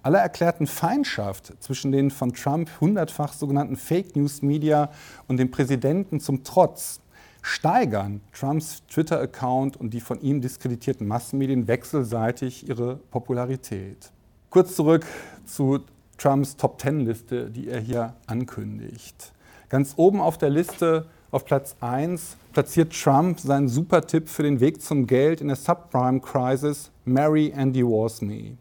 Aller 0.05 0.19
erklärten 0.19 0.67
Feindschaft 0.67 1.51
zwischen 1.63 1.91
den 1.91 2.11
von 2.11 2.31
Trump 2.31 2.69
hundertfach 2.79 3.33
sogenannten 3.33 3.75
Fake 3.75 4.15
News 4.15 4.43
Media 4.43 4.91
und 5.27 5.37
dem 5.37 5.49
Präsidenten 5.49 6.19
zum 6.19 6.43
Trotz 6.43 6.99
steigern 7.41 8.21
Trumps 8.31 8.83
Twitter-Account 8.85 9.77
und 9.77 9.95
die 9.95 10.01
von 10.01 10.21
ihm 10.21 10.41
diskreditierten 10.41 11.07
Massenmedien 11.07 11.67
wechselseitig 11.67 12.69
ihre 12.69 12.97
Popularität. 13.09 14.11
Kurz 14.51 14.75
zurück 14.75 15.07
zu 15.43 15.79
Trumps 16.19 16.55
Top-10-Liste, 16.55 17.49
die 17.49 17.67
er 17.67 17.79
hier 17.79 18.13
ankündigt. 18.27 19.33
Ganz 19.69 19.95
oben 19.97 20.21
auf 20.21 20.37
der 20.37 20.51
Liste, 20.51 21.07
auf 21.31 21.45
Platz 21.45 21.77
1, 21.79 22.37
platziert 22.53 22.93
Trump 22.93 23.39
seinen 23.39 23.69
Supertipp 23.69 24.29
für 24.29 24.43
den 24.43 24.59
Weg 24.59 24.83
zum 24.83 25.07
Geld 25.07 25.41
in 25.41 25.47
der 25.47 25.57
Subprime-Crisis: 25.57 26.91
Marry 27.05 27.51
and 27.57 27.75
Divorce 27.75 28.21
Me. 28.21 28.57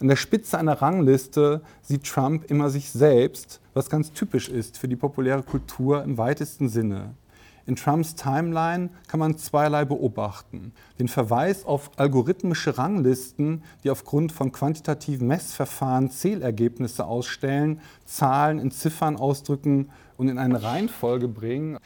An 0.00 0.06
der 0.06 0.16
Spitze 0.16 0.56
einer 0.58 0.80
Rangliste 0.80 1.60
sieht 1.82 2.04
Trump 2.04 2.48
immer 2.50 2.70
sich 2.70 2.90
selbst, 2.90 3.60
was 3.74 3.90
ganz 3.90 4.12
typisch 4.12 4.48
ist 4.48 4.78
für 4.78 4.86
die 4.86 4.94
populäre 4.94 5.42
Kultur 5.42 6.04
im 6.04 6.18
weitesten 6.18 6.68
Sinne. 6.68 7.14
In 7.66 7.76
Trumps 7.76 8.14
Timeline 8.14 8.90
kann 9.08 9.20
man 9.20 9.36
zweierlei 9.36 9.84
beobachten. 9.84 10.72
Den 10.98 11.08
Verweis 11.08 11.66
auf 11.66 11.90
algorithmische 11.96 12.78
Ranglisten, 12.78 13.62
die 13.84 13.90
aufgrund 13.90 14.32
von 14.32 14.52
quantitativen 14.52 15.26
Messverfahren 15.26 16.10
Zählergebnisse 16.10 17.04
ausstellen, 17.04 17.80
Zahlen 18.06 18.58
in 18.58 18.70
Ziffern 18.70 19.16
ausdrücken 19.16 19.90
und 20.16 20.28
in 20.28 20.38
eine 20.38 20.62
Reihenfolge 20.62 21.28
bringen. 21.28 21.76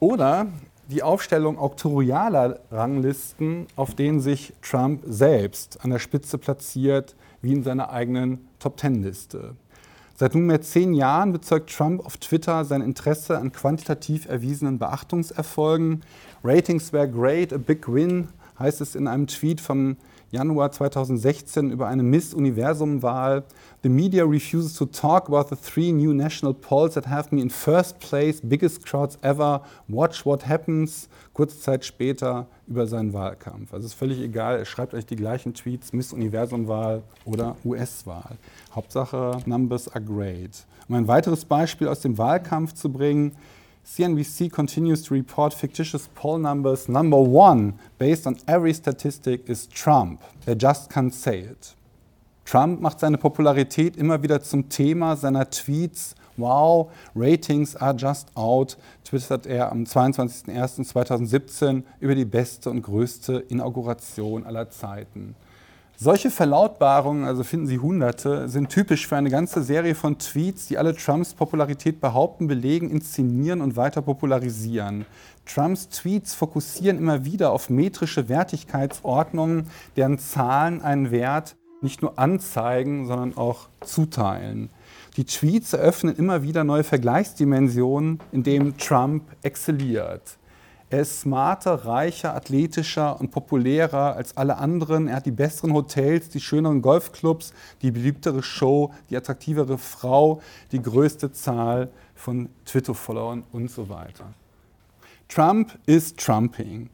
Oder 0.00 0.48
die 0.88 1.04
Aufstellung 1.04 1.58
auktorialer 1.58 2.58
Ranglisten, 2.72 3.68
auf 3.76 3.94
denen 3.94 4.20
sich 4.20 4.52
Trump 4.62 5.02
selbst 5.06 5.78
an 5.84 5.90
der 5.90 6.00
Spitze 6.00 6.38
platziert, 6.38 7.14
wie 7.42 7.52
in 7.52 7.62
seiner 7.62 7.90
eigenen 7.90 8.48
Top-Ten-Liste. 8.58 9.54
Seit 10.14 10.34
nunmehr 10.34 10.60
zehn 10.60 10.92
Jahren 10.92 11.32
bezeugt 11.32 11.74
Trump 11.74 12.04
auf 12.04 12.18
Twitter 12.18 12.66
sein 12.66 12.82
Interesse 12.82 13.38
an 13.38 13.52
quantitativ 13.52 14.26
erwiesenen 14.28 14.78
Beachtungserfolgen. 14.78 16.02
Ratings 16.44 16.92
were 16.92 17.08
great, 17.08 17.54
a 17.54 17.58
big 17.58 17.90
win, 17.90 18.28
heißt 18.58 18.82
es 18.82 18.94
in 18.94 19.08
einem 19.08 19.26
Tweet 19.26 19.62
vom 19.62 19.96
Januar 20.30 20.70
2016 20.72 21.70
über 21.70 21.88
eine 21.88 22.02
Miss-Universum-Wahl. 22.02 23.44
The 23.82 23.88
media 23.88 24.26
refuses 24.26 24.74
to 24.74 24.84
talk 24.84 25.28
about 25.28 25.48
the 25.48 25.56
three 25.56 25.90
new 25.90 26.12
national 26.12 26.52
polls 26.52 26.92
that 26.96 27.06
have 27.06 27.32
me 27.32 27.40
in 27.40 27.48
first 27.48 27.98
place, 27.98 28.38
biggest 28.38 28.84
crowds 28.84 29.16
ever, 29.22 29.62
watch 29.88 30.26
what 30.26 30.42
happens. 30.42 31.08
Kurze 31.32 31.58
Zeit 31.58 31.86
später 31.86 32.46
über 32.68 32.86
seinen 32.86 33.14
Wahlkampf. 33.14 33.72
Also 33.72 33.86
es 33.86 33.92
ist 33.92 33.98
völlig 33.98 34.20
egal, 34.20 34.58
er 34.58 34.66
schreibt 34.66 34.92
euch 34.92 35.06
die 35.06 35.16
gleichen 35.16 35.54
Tweets, 35.54 35.94
Miss-Universum-Wahl 35.94 37.02
oder 37.24 37.56
US-Wahl. 37.64 38.36
Hauptsache, 38.74 39.38
numbers 39.46 39.88
are 39.88 40.04
great. 40.04 40.66
Um 40.86 40.96
ein 40.96 41.08
weiteres 41.08 41.46
Beispiel 41.46 41.88
aus 41.88 42.00
dem 42.00 42.18
Wahlkampf 42.18 42.74
zu 42.74 42.92
bringen, 42.92 43.32
CNBC 43.84 44.50
continues 44.50 45.02
to 45.02 45.14
report 45.14 45.54
fictitious 45.54 46.06
poll 46.14 46.38
numbers. 46.38 46.86
Number 46.86 47.16
one, 47.16 47.78
based 47.98 48.26
on 48.26 48.36
every 48.46 48.74
statistic, 48.74 49.48
is 49.48 49.66
Trump. 49.70 50.20
They 50.44 50.54
just 50.54 50.90
can't 50.90 51.14
say 51.14 51.40
it. 51.40 51.74
Trump 52.50 52.80
macht 52.80 52.98
seine 52.98 53.16
Popularität 53.16 53.96
immer 53.96 54.24
wieder 54.24 54.42
zum 54.42 54.68
Thema 54.68 55.14
seiner 55.14 55.48
Tweets. 55.50 56.16
Wow, 56.36 56.90
Ratings 57.14 57.76
are 57.76 57.94
just 57.96 58.36
out, 58.36 58.76
twittert 59.04 59.46
er 59.46 59.70
am 59.70 59.84
22.01.2017 59.84 61.84
über 62.00 62.16
die 62.16 62.24
beste 62.24 62.70
und 62.70 62.82
größte 62.82 63.44
Inauguration 63.50 64.44
aller 64.46 64.68
Zeiten. 64.68 65.36
Solche 65.96 66.32
Verlautbarungen, 66.32 67.24
also 67.24 67.44
finden 67.44 67.68
Sie 67.68 67.78
hunderte, 67.78 68.48
sind 68.48 68.70
typisch 68.70 69.06
für 69.06 69.16
eine 69.16 69.30
ganze 69.30 69.62
Serie 69.62 69.94
von 69.94 70.18
Tweets, 70.18 70.66
die 70.66 70.76
alle 70.76 70.96
Trumps 70.96 71.34
Popularität 71.34 72.00
behaupten, 72.00 72.48
belegen, 72.48 72.90
inszenieren 72.90 73.60
und 73.60 73.76
weiter 73.76 74.02
popularisieren. 74.02 75.06
Trumps 75.46 75.88
Tweets 75.88 76.34
fokussieren 76.34 76.98
immer 76.98 77.24
wieder 77.24 77.52
auf 77.52 77.70
metrische 77.70 78.28
Wertigkeitsordnungen, 78.28 79.68
deren 79.94 80.18
Zahlen 80.18 80.82
einen 80.82 81.12
Wert 81.12 81.54
nicht 81.82 82.02
nur 82.02 82.18
anzeigen, 82.18 83.06
sondern 83.06 83.36
auch 83.36 83.68
zuteilen. 83.80 84.70
Die 85.16 85.24
Tweets 85.24 85.72
eröffnen 85.72 86.16
immer 86.16 86.42
wieder 86.42 86.64
neue 86.64 86.84
Vergleichsdimensionen, 86.84 88.20
in 88.32 88.42
denen 88.42 88.76
Trump 88.76 89.24
exzelliert. 89.42 90.38
Er 90.92 91.02
ist 91.02 91.20
smarter, 91.20 91.86
reicher, 91.86 92.34
athletischer 92.34 93.20
und 93.20 93.30
populärer 93.30 94.16
als 94.16 94.36
alle 94.36 94.58
anderen. 94.58 95.06
Er 95.06 95.16
hat 95.16 95.26
die 95.26 95.30
besseren 95.30 95.72
Hotels, 95.72 96.30
die 96.30 96.40
schöneren 96.40 96.82
Golfclubs, 96.82 97.52
die 97.80 97.92
beliebtere 97.92 98.42
Show, 98.42 98.92
die 99.08 99.16
attraktivere 99.16 99.78
Frau, 99.78 100.40
die 100.72 100.82
größte 100.82 101.30
Zahl 101.30 101.90
von 102.16 102.48
Twitter-Followern 102.64 103.44
und 103.52 103.70
so 103.70 103.88
weiter. 103.88 104.34
Trump 105.28 105.78
ist 105.86 106.18
Trumping. 106.18 106.90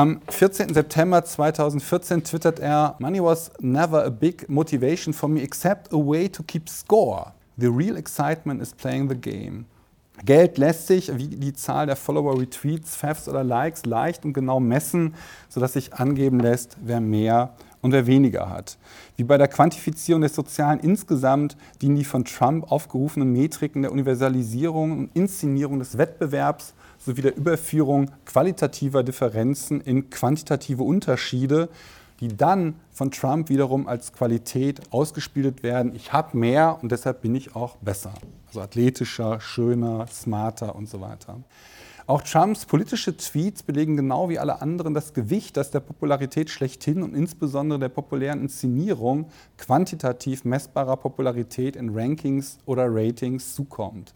Am 0.00 0.22
14. 0.30 0.72
September 0.72 1.22
2014 1.22 2.24
twittert 2.24 2.58
er, 2.58 2.96
Money 3.00 3.22
was 3.22 3.50
never 3.60 4.02
a 4.02 4.08
big 4.08 4.48
motivation 4.48 5.12
for 5.12 5.28
me 5.28 5.42
except 5.42 5.92
a 5.92 5.96
way 5.98 6.26
to 6.26 6.42
keep 6.42 6.70
score. 6.70 7.34
The 7.58 7.66
real 7.66 7.98
excitement 7.98 8.62
is 8.62 8.72
playing 8.72 9.10
the 9.10 9.14
game. 9.14 9.66
Geld 10.24 10.56
lässt 10.56 10.86
sich, 10.86 11.14
wie 11.18 11.28
die 11.28 11.52
Zahl 11.52 11.84
der 11.84 11.96
Follower, 11.96 12.40
Retweets, 12.40 12.96
Favs 12.96 13.28
oder 13.28 13.44
Likes, 13.44 13.84
leicht 13.84 14.24
und 14.24 14.32
genau 14.32 14.58
messen, 14.58 15.14
sodass 15.50 15.74
sich 15.74 15.92
angeben 15.92 16.40
lässt, 16.40 16.78
wer 16.82 17.02
mehr 17.02 17.52
und 17.82 17.92
wer 17.92 18.06
weniger 18.06 18.48
hat. 18.48 18.78
Wie 19.16 19.24
bei 19.24 19.36
der 19.36 19.48
Quantifizierung 19.48 20.22
des 20.22 20.34
Sozialen 20.34 20.80
insgesamt 20.80 21.58
dienen 21.82 21.96
die 21.96 22.04
von 22.06 22.24
Trump 22.24 22.72
aufgerufenen 22.72 23.34
Metriken 23.34 23.82
der 23.82 23.92
Universalisierung 23.92 24.92
und 24.92 25.10
Inszenierung 25.12 25.78
des 25.78 25.98
Wettbewerbs 25.98 26.72
sowie 27.00 27.22
der 27.22 27.36
Überführung 27.36 28.10
qualitativer 28.26 29.02
Differenzen 29.02 29.80
in 29.80 30.10
quantitative 30.10 30.82
Unterschiede, 30.82 31.68
die 32.20 32.28
dann 32.28 32.74
von 32.92 33.10
Trump 33.10 33.48
wiederum 33.48 33.88
als 33.88 34.12
Qualität 34.12 34.80
ausgespielt 34.92 35.62
werden. 35.62 35.94
Ich 35.94 36.12
habe 36.12 36.36
mehr 36.36 36.78
und 36.82 36.92
deshalb 36.92 37.22
bin 37.22 37.34
ich 37.34 37.56
auch 37.56 37.76
besser. 37.76 38.12
Also 38.46 38.60
athletischer, 38.60 39.40
schöner, 39.40 40.06
smarter 40.06 40.76
und 40.76 40.88
so 40.88 41.00
weiter. 41.00 41.38
Auch 42.06 42.22
Trumps 42.22 42.66
politische 42.66 43.16
Tweets 43.16 43.62
belegen 43.62 43.96
genau 43.96 44.28
wie 44.28 44.38
alle 44.38 44.60
anderen 44.60 44.94
das 44.94 45.14
Gewicht, 45.14 45.56
das 45.56 45.70
der 45.70 45.80
Popularität 45.80 46.50
schlechthin 46.50 47.04
und 47.04 47.14
insbesondere 47.14 47.78
der 47.78 47.88
populären 47.88 48.40
Inszenierung 48.40 49.28
quantitativ 49.56 50.44
messbarer 50.44 50.96
Popularität 50.96 51.76
in 51.76 51.96
Rankings 51.96 52.58
oder 52.66 52.86
Ratings 52.88 53.54
zukommt. 53.54 54.12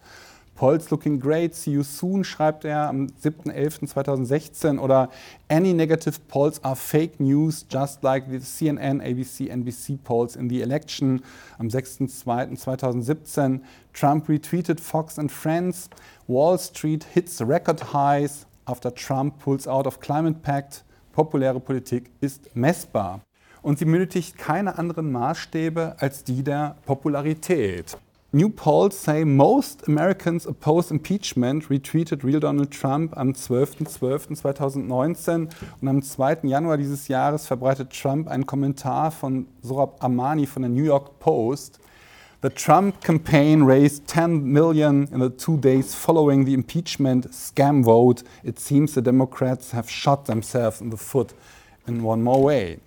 Polls 0.54 0.90
looking 0.92 1.18
great, 1.18 1.52
see 1.54 1.72
you 1.72 1.82
soon, 1.82 2.22
schreibt 2.22 2.64
er 2.64 2.88
am 2.88 3.08
7.11.2016. 3.22 4.78
Oder 4.78 5.10
any 5.48 5.72
negative 5.72 6.20
polls 6.28 6.62
are 6.62 6.76
fake 6.76 7.18
news, 7.18 7.66
just 7.68 8.04
like 8.04 8.30
the 8.30 8.38
CNN, 8.38 9.00
ABC, 9.02 9.50
NBC 9.50 9.98
polls 10.04 10.36
in 10.36 10.48
the 10.48 10.62
election 10.62 11.22
am 11.58 11.68
6.2.2017. 11.68 13.62
Trump 13.92 14.28
retweeted 14.28 14.78
Fox 14.78 15.18
and 15.18 15.32
Friends. 15.32 15.90
Wall 16.28 16.56
Street 16.56 17.04
hits 17.12 17.40
record 17.42 17.92
highs 17.92 18.46
after 18.66 18.92
Trump 18.92 19.40
pulls 19.40 19.66
out 19.66 19.88
of 19.88 19.98
climate 19.98 20.40
pact. 20.42 20.84
Populäre 21.12 21.58
Politik 21.58 22.10
ist 22.20 22.54
messbar. 22.54 23.20
Und 23.62 23.78
sie 23.78 23.86
benötigt 23.86 24.38
keine 24.38 24.78
anderen 24.78 25.10
Maßstäbe 25.10 25.96
als 25.98 26.22
die 26.22 26.44
der 26.44 26.76
Popularität. 26.86 27.96
New 28.34 28.48
polls 28.48 28.98
say 28.98 29.24
most 29.24 29.86
Americans 29.86 30.44
oppose 30.44 30.90
impeachment, 30.90 31.68
retweeted 31.68 32.24
Real 32.24 32.40
Donald 32.40 32.72
Trump 32.72 33.16
am 33.16 33.30
12.12.2019 33.30 35.50
und 35.80 35.88
am 35.88 36.02
2. 36.02 36.38
Januar 36.42 36.76
dieses 36.76 37.06
Jahres 37.06 37.46
verbreitet 37.46 37.90
Trump 37.90 38.26
einen 38.26 38.44
Kommentar 38.44 39.12
von 39.12 39.46
Sorab 39.62 40.02
Amani 40.02 40.46
von 40.46 40.62
der 40.62 40.70
New 40.72 40.82
York 40.82 41.20
Post. 41.20 41.78
The 42.42 42.48
Trump 42.48 43.00
campaign 43.04 43.62
raised 43.62 44.08
10 44.08 44.42
million 44.42 45.06
in 45.12 45.20
the 45.20 45.30
two 45.30 45.56
days 45.56 45.94
following 45.94 46.44
the 46.44 46.54
impeachment 46.54 47.32
scam 47.32 47.84
vote. 47.84 48.24
It 48.42 48.58
seems 48.58 48.94
the 48.94 49.00
Democrats 49.00 49.72
have 49.72 49.88
shot 49.88 50.26
themselves 50.26 50.80
in 50.80 50.90
the 50.90 50.96
foot 50.96 51.34
in 51.86 52.02
one 52.02 52.24
more 52.24 52.42
way. 52.42 52.80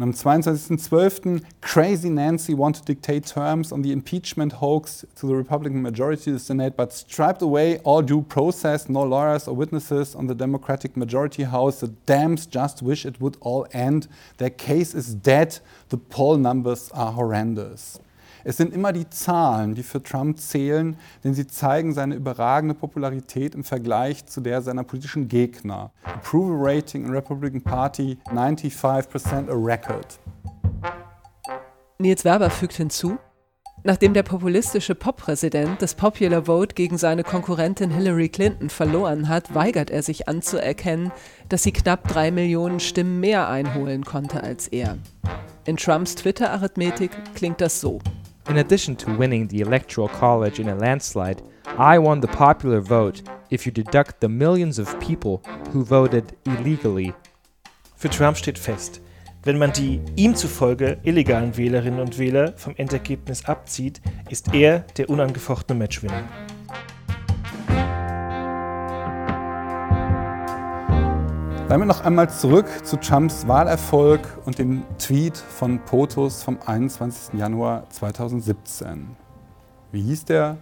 Und 0.00 0.04
am 0.04 0.12
22.12. 0.12 1.42
Crazy 1.60 2.08
Nancy 2.08 2.54
want 2.54 2.76
to 2.76 2.82
dictate 2.82 3.26
terms 3.26 3.70
on 3.70 3.82
the 3.82 3.92
impeachment 3.92 4.54
hoax 4.54 5.06
to 5.14 5.26
the 5.26 5.34
Republican 5.34 5.82
majority 5.82 6.30
of 6.30 6.36
the 6.38 6.42
Senate, 6.42 6.74
but 6.74 6.90
striped 6.90 7.42
away 7.42 7.80
all 7.84 8.00
due 8.00 8.22
process, 8.22 8.88
no 8.88 9.02
lawyers 9.02 9.46
or 9.46 9.54
witnesses 9.54 10.14
on 10.14 10.26
the 10.26 10.34
Democratic 10.34 10.96
majority 10.96 11.42
house. 11.42 11.80
The 11.80 11.88
Dems 12.06 12.48
just 12.48 12.80
wish 12.80 13.04
it 13.04 13.20
would 13.20 13.36
all 13.42 13.66
end. 13.74 14.08
Their 14.38 14.48
case 14.48 14.94
is 14.94 15.14
dead. 15.14 15.58
The 15.90 15.98
poll 15.98 16.38
numbers 16.38 16.90
are 16.92 17.12
horrendous. 17.12 17.98
Es 18.44 18.56
sind 18.56 18.72
immer 18.72 18.92
die 18.92 19.08
Zahlen, 19.10 19.74
die 19.74 19.82
für 19.82 20.02
Trump 20.02 20.38
zählen, 20.38 20.96
denn 21.24 21.34
sie 21.34 21.46
zeigen 21.46 21.92
seine 21.92 22.14
überragende 22.14 22.74
Popularität 22.74 23.54
im 23.54 23.64
Vergleich 23.64 24.26
zu 24.26 24.40
der 24.40 24.62
seiner 24.62 24.84
politischen 24.84 25.28
Gegner. 25.28 25.92
Approval 26.04 26.56
Rating 26.58 27.04
in 27.04 27.10
Republican 27.10 27.60
Party 27.60 28.18
95% 28.30 29.50
a 29.50 29.54
record. 29.54 30.18
Nils 31.98 32.24
Werber 32.24 32.50
fügt 32.50 32.74
hinzu, 32.74 33.18
Nachdem 33.82 34.12
der 34.12 34.24
populistische 34.24 34.94
Pop-Präsident 34.94 35.80
das 35.80 35.94
Popular 35.94 36.44
Vote 36.44 36.74
gegen 36.74 36.98
seine 36.98 37.24
Konkurrentin 37.24 37.90
Hillary 37.90 38.28
Clinton 38.28 38.68
verloren 38.68 39.28
hat, 39.28 39.54
weigert 39.54 39.90
er 39.90 40.02
sich 40.02 40.28
anzuerkennen, 40.28 41.12
dass 41.48 41.62
sie 41.62 41.72
knapp 41.72 42.06
drei 42.06 42.30
Millionen 42.30 42.78
Stimmen 42.78 43.20
mehr 43.20 43.48
einholen 43.48 44.04
konnte 44.04 44.42
als 44.42 44.68
er. 44.68 44.98
In 45.64 45.78
Trumps 45.78 46.14
Twitter-Arithmetik 46.14 47.10
klingt 47.34 47.62
das 47.62 47.80
so. 47.80 48.00
In 48.50 48.58
addition 48.58 48.96
to 48.96 49.16
winning 49.16 49.46
the 49.46 49.60
Electoral 49.60 50.08
College 50.08 50.58
in 50.58 50.68
a 50.68 50.74
landslide, 50.74 51.40
I 51.78 52.00
won 52.00 52.20
the 52.20 52.26
popular 52.26 52.80
vote 52.80 53.22
if 53.48 53.64
you 53.64 53.70
deduct 53.70 54.20
the 54.20 54.28
millions 54.28 54.80
of 54.80 54.98
people 54.98 55.40
who 55.72 55.84
voted 55.84 56.36
illegally. 56.44 57.14
Für 57.96 58.10
Trump 58.10 58.36
steht 58.36 58.58
fest, 58.58 59.00
wenn 59.44 59.56
man 59.56 59.70
die 59.72 60.00
ihm 60.16 60.34
zufolge 60.34 60.98
illegalen 61.04 61.56
Wählerinnen 61.56 62.00
und 62.00 62.18
Wähler 62.18 62.54
vom 62.56 62.74
Endergebnis 62.74 63.44
abzieht, 63.44 64.00
ist 64.30 64.52
er 64.52 64.80
der 64.96 65.08
unangefochtene 65.08 65.78
Matchwinner. 65.78 66.24
Damit 71.70 71.86
noch 71.86 72.04
einmal 72.04 72.28
zurück 72.28 72.66
zu 72.82 72.96
Trumps 72.96 73.46
Wahlerfolg 73.46 74.22
und 74.44 74.58
dem 74.58 74.82
Tweet 74.98 75.36
von 75.36 75.78
POTUS 75.78 76.42
vom 76.42 76.58
21. 76.66 77.38
Januar 77.38 77.88
2017. 77.90 79.06
Wie 79.92 80.02
hieß 80.02 80.24
der? 80.24 80.56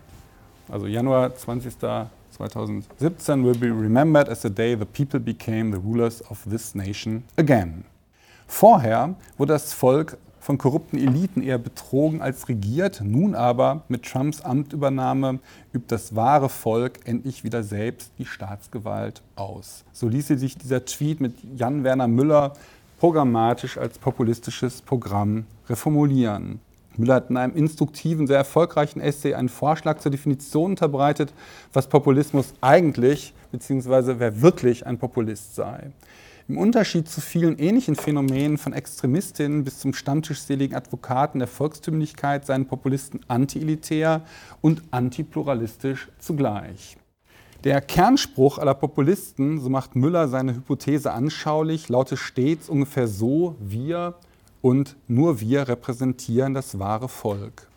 Also 0.68 0.86
Januar 0.86 1.34
20. 1.34 1.78
2017 1.78 3.42
will 3.42 3.56
be 3.56 3.68
remembered 3.68 4.28
as 4.28 4.42
the 4.42 4.50
day 4.50 4.76
the 4.78 4.84
people 4.84 5.18
became 5.18 5.74
the 5.74 5.82
rulers 5.82 6.22
of 6.30 6.44
this 6.44 6.74
nation 6.74 7.24
again. 7.38 7.86
Vorher 8.46 9.14
wurde 9.38 9.54
das 9.54 9.72
Volk 9.72 10.18
von 10.48 10.56
korrupten 10.56 10.96
Eliten 10.96 11.42
eher 11.42 11.58
betrogen 11.58 12.22
als 12.22 12.48
regiert. 12.48 13.02
Nun 13.04 13.34
aber 13.34 13.82
mit 13.88 14.02
Trumps 14.06 14.40
Amtübernahme 14.40 15.40
übt 15.74 15.88
das 15.88 16.16
wahre 16.16 16.48
Volk 16.48 17.00
endlich 17.04 17.44
wieder 17.44 17.62
selbst 17.62 18.12
die 18.18 18.24
Staatsgewalt 18.24 19.20
aus. 19.36 19.84
So 19.92 20.08
ließe 20.08 20.38
sich 20.38 20.56
dieser 20.56 20.86
Tweet 20.86 21.20
mit 21.20 21.34
Jan 21.54 21.84
Werner 21.84 22.08
Müller 22.08 22.54
programmatisch 22.98 23.76
als 23.76 23.98
populistisches 23.98 24.80
Programm 24.80 25.44
reformulieren. 25.68 26.60
Müller 26.96 27.16
hat 27.16 27.28
in 27.28 27.36
einem 27.36 27.54
instruktiven, 27.54 28.26
sehr 28.26 28.38
erfolgreichen 28.38 29.02
Essay 29.02 29.34
einen 29.34 29.50
Vorschlag 29.50 29.98
zur 29.98 30.12
Definition 30.12 30.70
unterbreitet, 30.70 31.30
was 31.74 31.88
Populismus 31.88 32.54
eigentlich 32.62 33.34
bzw. 33.52 34.14
wer 34.16 34.40
wirklich 34.40 34.86
ein 34.86 34.96
Populist 34.96 35.56
sei. 35.56 35.90
Im 36.48 36.56
Unterschied 36.56 37.10
zu 37.10 37.20
vielen 37.20 37.58
ähnlichen 37.58 37.94
Phänomenen 37.94 38.56
von 38.56 38.72
Extremistinnen 38.72 39.64
bis 39.64 39.80
zum 39.80 39.92
stammtischseligen 39.92 40.74
Advokaten 40.74 41.40
der 41.40 41.48
Volkstümlichkeit 41.48 42.46
seien 42.46 42.66
Populisten 42.66 43.20
anti-elitär 43.28 44.22
und 44.62 44.82
antipluralistisch 44.90 46.08
zugleich. 46.18 46.96
Der 47.64 47.82
Kernspruch 47.82 48.56
aller 48.56 48.72
Populisten, 48.72 49.60
so 49.60 49.68
macht 49.68 49.94
Müller 49.94 50.28
seine 50.28 50.54
Hypothese 50.54 51.12
anschaulich, 51.12 51.90
lautet 51.90 52.18
stets 52.18 52.70
ungefähr 52.70 53.08
so, 53.08 53.56
wir 53.60 54.14
und 54.62 54.96
nur 55.06 55.40
wir 55.40 55.68
repräsentieren 55.68 56.54
das 56.54 56.78
wahre 56.78 57.10
Volk. 57.10 57.67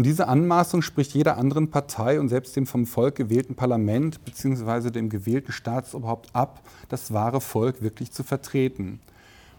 Und 0.00 0.04
diese 0.06 0.28
Anmaßung 0.28 0.80
spricht 0.80 1.12
jeder 1.12 1.36
anderen 1.36 1.68
Partei 1.68 2.20
und 2.20 2.30
selbst 2.30 2.56
dem 2.56 2.66
vom 2.66 2.86
Volk 2.86 3.16
gewählten 3.16 3.54
Parlament 3.54 4.24
bzw. 4.24 4.90
dem 4.90 5.10
gewählten 5.10 5.52
Staatsoberhaupt 5.52 6.34
ab, 6.34 6.62
das 6.88 7.12
wahre 7.12 7.42
Volk 7.42 7.82
wirklich 7.82 8.10
zu 8.10 8.22
vertreten. 8.22 9.00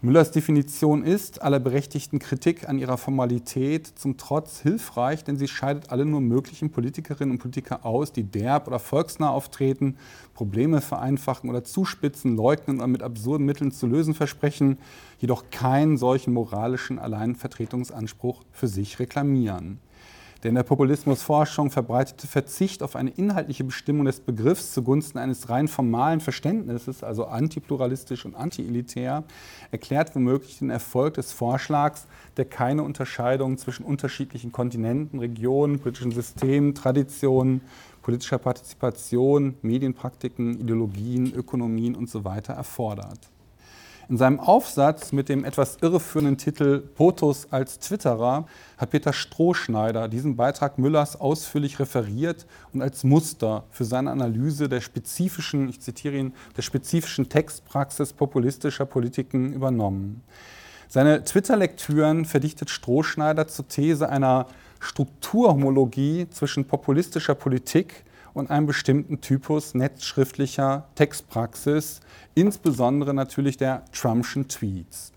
Müllers 0.00 0.32
Definition 0.32 1.04
ist, 1.04 1.42
aller 1.42 1.60
berechtigten 1.60 2.18
Kritik 2.18 2.68
an 2.68 2.80
ihrer 2.80 2.98
Formalität 2.98 3.86
zum 3.86 4.16
Trotz 4.16 4.58
hilfreich, 4.58 5.22
denn 5.22 5.36
sie 5.36 5.46
scheidet 5.46 5.90
alle 5.90 6.04
nur 6.04 6.20
möglichen 6.20 6.70
Politikerinnen 6.70 7.30
und 7.30 7.38
Politiker 7.38 7.86
aus, 7.86 8.10
die 8.10 8.24
derb 8.24 8.66
oder 8.66 8.80
volksnah 8.80 9.30
auftreten, 9.30 9.96
Probleme 10.34 10.80
vereinfachen 10.80 11.50
oder 11.50 11.62
zuspitzen, 11.62 12.34
leugnen 12.34 12.78
oder 12.78 12.88
mit 12.88 13.04
absurden 13.04 13.46
Mitteln 13.46 13.70
zu 13.70 13.86
lösen 13.86 14.14
versprechen, 14.14 14.78
jedoch 15.20 15.50
keinen 15.52 15.98
solchen 15.98 16.32
moralischen 16.32 16.98
Alleinvertretungsanspruch 16.98 18.42
für 18.50 18.66
sich 18.66 18.98
reklamieren. 18.98 19.78
Der 20.42 20.48
in 20.48 20.56
der 20.56 20.64
Populismusforschung 20.64 21.70
verbreitete 21.70 22.26
Verzicht 22.26 22.82
auf 22.82 22.96
eine 22.96 23.10
inhaltliche 23.10 23.62
Bestimmung 23.62 24.06
des 24.06 24.18
Begriffs 24.18 24.72
zugunsten 24.72 25.18
eines 25.18 25.48
rein 25.48 25.68
formalen 25.68 26.18
Verständnisses, 26.18 27.04
also 27.04 27.26
antipluralistisch 27.26 28.24
und 28.24 28.34
antielitär, 28.34 29.22
erklärt 29.70 30.16
womöglich 30.16 30.58
den 30.58 30.70
Erfolg 30.70 31.14
des 31.14 31.30
Vorschlags, 31.30 32.08
der 32.36 32.44
keine 32.44 32.82
Unterscheidung 32.82 33.56
zwischen 33.56 33.84
unterschiedlichen 33.84 34.50
Kontinenten, 34.50 35.20
Regionen, 35.20 35.78
politischen 35.78 36.10
Systemen, 36.10 36.74
Traditionen, 36.74 37.60
politischer 38.02 38.38
Partizipation, 38.38 39.54
Medienpraktiken, 39.62 40.58
Ideologien, 40.58 41.32
Ökonomien 41.32 41.94
usw. 41.94 42.40
So 42.44 42.52
erfordert. 42.52 43.31
In 44.08 44.16
seinem 44.16 44.40
Aufsatz 44.40 45.12
mit 45.12 45.28
dem 45.28 45.44
etwas 45.44 45.78
irreführenden 45.80 46.36
Titel 46.36 46.80
Potus 46.80 47.46
als 47.50 47.78
Twitterer 47.78 48.46
hat 48.76 48.90
Peter 48.90 49.12
Strohschneider 49.12 50.08
diesen 50.08 50.36
Beitrag 50.36 50.78
Müllers 50.78 51.20
ausführlich 51.20 51.78
referiert 51.78 52.46
und 52.72 52.82
als 52.82 53.04
Muster 53.04 53.64
für 53.70 53.84
seine 53.84 54.10
Analyse 54.10 54.68
der 54.68 54.80
spezifischen, 54.80 55.68
ich 55.68 55.80
zitiere 55.80 56.16
ihn, 56.16 56.34
der 56.56 56.62
spezifischen 56.62 57.28
Textpraxis 57.28 58.12
populistischer 58.12 58.86
Politiken 58.86 59.52
übernommen. 59.52 60.22
Seine 60.88 61.24
Twitter-Lektüren 61.24 62.24
verdichtet 62.24 62.70
Strohschneider 62.70 63.48
zur 63.48 63.68
These 63.68 64.08
einer 64.08 64.46
Strukturhomologie 64.80 66.26
zwischen 66.30 66.64
populistischer 66.66 67.34
Politik 67.34 68.04
und 68.34 68.50
einem 68.50 68.66
bestimmten 68.66 69.20
Typus 69.20 69.74
netzschriftlicher 69.74 70.88
Textpraxis, 70.94 72.00
insbesondere 72.34 73.14
natürlich 73.14 73.56
der 73.56 73.84
Trumpschen 73.92 74.48
Tweets. 74.48 75.12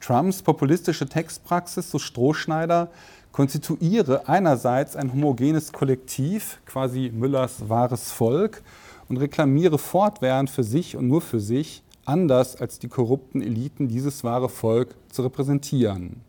Trumps 0.00 0.42
populistische 0.42 1.06
Textpraxis, 1.06 1.90
so 1.90 1.98
Strohschneider, 1.98 2.90
konstituiere 3.32 4.28
einerseits 4.28 4.96
ein 4.96 5.12
homogenes 5.12 5.72
Kollektiv, 5.72 6.58
quasi 6.66 7.10
Müllers 7.14 7.68
wahres 7.68 8.10
Volk, 8.10 8.62
und 9.08 9.18
reklamiere 9.18 9.78
fortwährend 9.78 10.50
für 10.50 10.62
sich 10.62 10.96
und 10.96 11.08
nur 11.08 11.20
für 11.20 11.40
sich, 11.40 11.82
anders 12.04 12.56
als 12.56 12.78
die 12.78 12.88
korrupten 12.88 13.42
Eliten 13.42 13.88
dieses 13.88 14.24
wahre 14.24 14.48
Volk 14.48 14.94
zu 15.10 15.22
repräsentieren. 15.22 16.22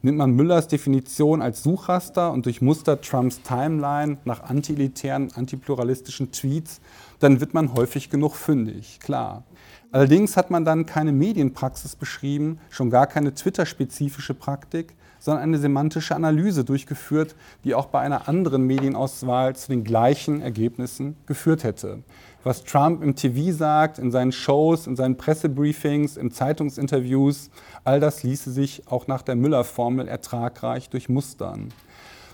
Nimmt 0.00 0.18
man 0.18 0.30
Müllers 0.30 0.68
Definition 0.68 1.42
als 1.42 1.64
Suchraster 1.64 2.32
und 2.32 2.46
durchmustert 2.46 3.04
Trumps 3.04 3.42
Timeline 3.42 4.18
nach 4.24 4.44
antielitären, 4.44 5.32
antipluralistischen 5.34 6.30
Tweets, 6.30 6.80
dann 7.18 7.40
wird 7.40 7.52
man 7.52 7.74
häufig 7.74 8.08
genug 8.08 8.36
fündig, 8.36 9.00
klar. 9.00 9.42
Allerdings 9.90 10.36
hat 10.36 10.50
man 10.50 10.64
dann 10.64 10.86
keine 10.86 11.10
Medienpraxis 11.10 11.96
beschrieben, 11.96 12.60
schon 12.70 12.90
gar 12.90 13.08
keine 13.08 13.34
Twitter-spezifische 13.34 14.34
Praktik, 14.34 14.94
sondern 15.18 15.42
eine 15.42 15.58
semantische 15.58 16.14
Analyse 16.14 16.64
durchgeführt, 16.64 17.34
die 17.64 17.74
auch 17.74 17.86
bei 17.86 18.00
einer 18.00 18.28
anderen 18.28 18.64
Medienauswahl 18.64 19.56
zu 19.56 19.68
den 19.68 19.82
gleichen 19.82 20.42
Ergebnissen 20.42 21.16
geführt 21.26 21.64
hätte. 21.64 22.04
Was 22.48 22.64
Trump 22.64 23.02
im 23.02 23.14
TV 23.14 23.54
sagt, 23.54 23.98
in 23.98 24.10
seinen 24.10 24.32
Shows, 24.32 24.86
in 24.86 24.96
seinen 24.96 25.18
Pressebriefings, 25.18 26.16
in 26.16 26.30
Zeitungsinterviews, 26.30 27.50
all 27.84 28.00
das 28.00 28.22
ließe 28.22 28.50
sich 28.50 28.84
auch 28.86 29.06
nach 29.06 29.20
der 29.20 29.36
Müller-Formel 29.36 30.08
ertragreich 30.08 30.88
durchmustern. 30.88 31.68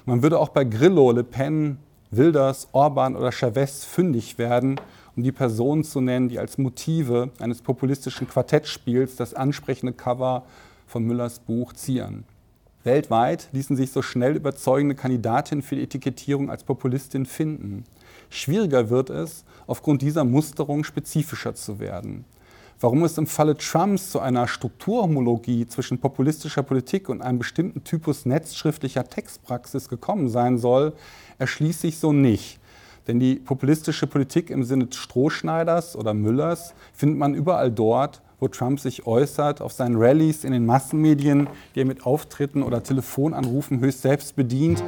Man 0.07 0.23
würde 0.23 0.39
auch 0.39 0.51
bei 0.51 0.63
Grillo, 0.63 1.11
Le 1.11 1.25
Pen, 1.25 1.79
Wilders, 2.13 2.69
Orban 2.71 3.17
oder 3.17 3.33
Chavez 3.33 3.85
fündig 3.85 4.39
werden, 4.39 4.81
um 5.17 5.25
die 5.25 5.33
Personen 5.33 5.83
zu 5.83 6.01
nennen, 6.01 6.29
die 6.29 6.39
als 6.39 6.59
Motive 6.59 7.31
eines 7.41 7.61
populistischen 7.61 8.29
Quartettspiels 8.29 9.17
das 9.17 9.35
ansprechende 9.35 9.95
Cover 9.95 10.45
von 10.87 11.03
Müllers 11.03 11.41
Buch 11.41 11.73
zieren. 11.73 12.23
Weltweit 12.85 13.49
ließen 13.51 13.75
sich 13.75 13.91
so 13.91 14.01
schnell 14.01 14.37
überzeugende 14.37 14.95
Kandidatinnen 14.95 15.63
für 15.63 15.75
die 15.75 15.83
Etikettierung 15.83 16.51
als 16.51 16.63
Populistin 16.63 17.27
finden. 17.27 17.85
Schwieriger 18.31 18.91
wird 18.91 19.11
es, 19.11 19.45
aufgrund 19.67 20.03
dieser 20.03 20.25
Musterung 20.25 20.85
spezifischer 20.85 21.55
zu 21.55 21.79
werden. 21.79 22.25
Warum 22.81 23.05
es 23.05 23.17
im 23.19 23.27
Falle 23.27 23.57
Trumps 23.57 24.11
zu 24.11 24.21
einer 24.21 24.49
Strukturhomologie 24.49 25.67
zwischen 25.67 25.99
populistischer 25.99 26.63
Politik 26.63 27.09
und 27.09 27.23
einem 27.23 27.39
bestimmten 27.39 27.85
Typus 27.85 28.27
netzschriftlicher 28.27 29.05
Textpraxis 29.05 29.89
gekommen 29.89 30.29
sein 30.29 30.59
soll, 30.59 30.93
erschließt 31.39 31.81
sich 31.81 31.99
so 31.99 32.13
nicht. 32.13 32.59
Denn 33.07 33.21
die 33.21 33.37
populistische 33.37 34.07
Politik 34.07 34.51
im 34.51 34.65
Sinne 34.65 34.89
Strohschneiders 34.91 35.95
oder 35.95 36.15
Müllers 36.15 36.75
findet 36.93 37.19
man 37.19 37.35
überall 37.35 37.71
dort, 37.71 38.23
wo 38.41 38.49
Trump 38.49 38.81
sich 38.81 39.07
äußert, 39.07 39.61
auf 39.61 39.73
seinen 39.73 39.97
Rallyes 39.97 40.45
in 40.45 40.53
den 40.53 40.67
Massenmedien, 40.67 41.49
die 41.75 41.81
er 41.81 41.87
mit 41.87 42.05
Auftritten 42.05 42.63
oder 42.63 42.83
Telefonanrufen 42.83 43.81
höchst 43.81 44.03
selbst 44.03 44.37
bedient. 44.37 44.83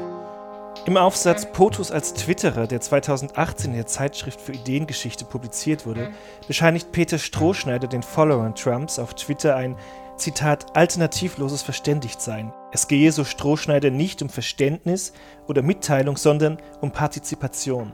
Im 0.85 0.97
Aufsatz 0.97 1.51
POTUS 1.53 1.91
als 1.91 2.15
Twitterer, 2.15 2.67
der 2.67 2.81
2018 2.81 3.71
in 3.71 3.77
der 3.77 3.87
Zeitschrift 3.87 4.41
für 4.41 4.53
Ideengeschichte 4.53 5.25
publiziert 5.25 5.87
wurde, 5.87 6.13
bescheinigt 6.47 6.93
Peter 6.93 7.19
Strohschneider 7.19 7.89
den 7.89 8.03
Followern 8.03 8.55
Trumps 8.55 8.99
auf 8.99 9.15
Twitter 9.15 9.57
ein 9.57 9.77
Zitat, 10.17 10.77
alternativloses 10.77 11.63
Verständigtsein. 11.63 12.53
Es 12.73 12.89
gehe, 12.89 13.11
so 13.13 13.25
Strohschneider, 13.25 13.91
nicht 13.91 14.23
um 14.23 14.29
Verständnis 14.29 15.13
oder 15.47 15.63
Mitteilung, 15.63 16.17
sondern 16.17 16.59
um 16.81 16.93
Partizipation. 16.93 17.93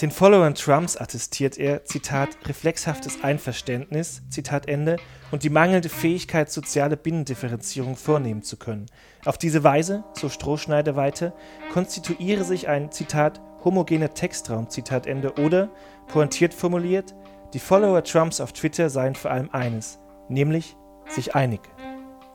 Den 0.00 0.10
Followern 0.10 0.54
Trumps 0.54 0.96
attestiert 0.96 1.58
er, 1.58 1.84
Zitat, 1.84 2.30
reflexhaftes 2.46 3.22
Einverständnis, 3.22 4.22
Zitat 4.30 4.66
Ende, 4.66 4.96
und 5.30 5.42
die 5.42 5.50
mangelnde 5.50 5.90
Fähigkeit, 5.90 6.50
soziale 6.50 6.96
Binnendifferenzierung 6.96 7.96
vornehmen 7.96 8.42
zu 8.42 8.56
können. 8.56 8.86
Auf 9.26 9.36
diese 9.36 9.62
Weise, 9.62 10.02
so 10.14 10.28
Strohschneider 10.28 10.96
weiter, 10.96 11.34
konstituiere 11.72 12.44
sich 12.44 12.68
ein, 12.68 12.90
Zitat, 12.90 13.40
homogener 13.64 14.14
Textraum, 14.14 14.70
Zitat 14.70 15.06
Ende, 15.06 15.34
oder, 15.38 15.68
pointiert 16.08 16.54
formuliert, 16.54 17.14
die 17.52 17.58
Follower 17.58 18.02
Trumps 18.02 18.40
auf 18.40 18.52
Twitter 18.52 18.88
seien 18.88 19.14
vor 19.14 19.30
allem 19.30 19.50
eines, 19.52 19.98
nämlich 20.28 20.76
sich 21.08 21.34
einig. 21.34 21.60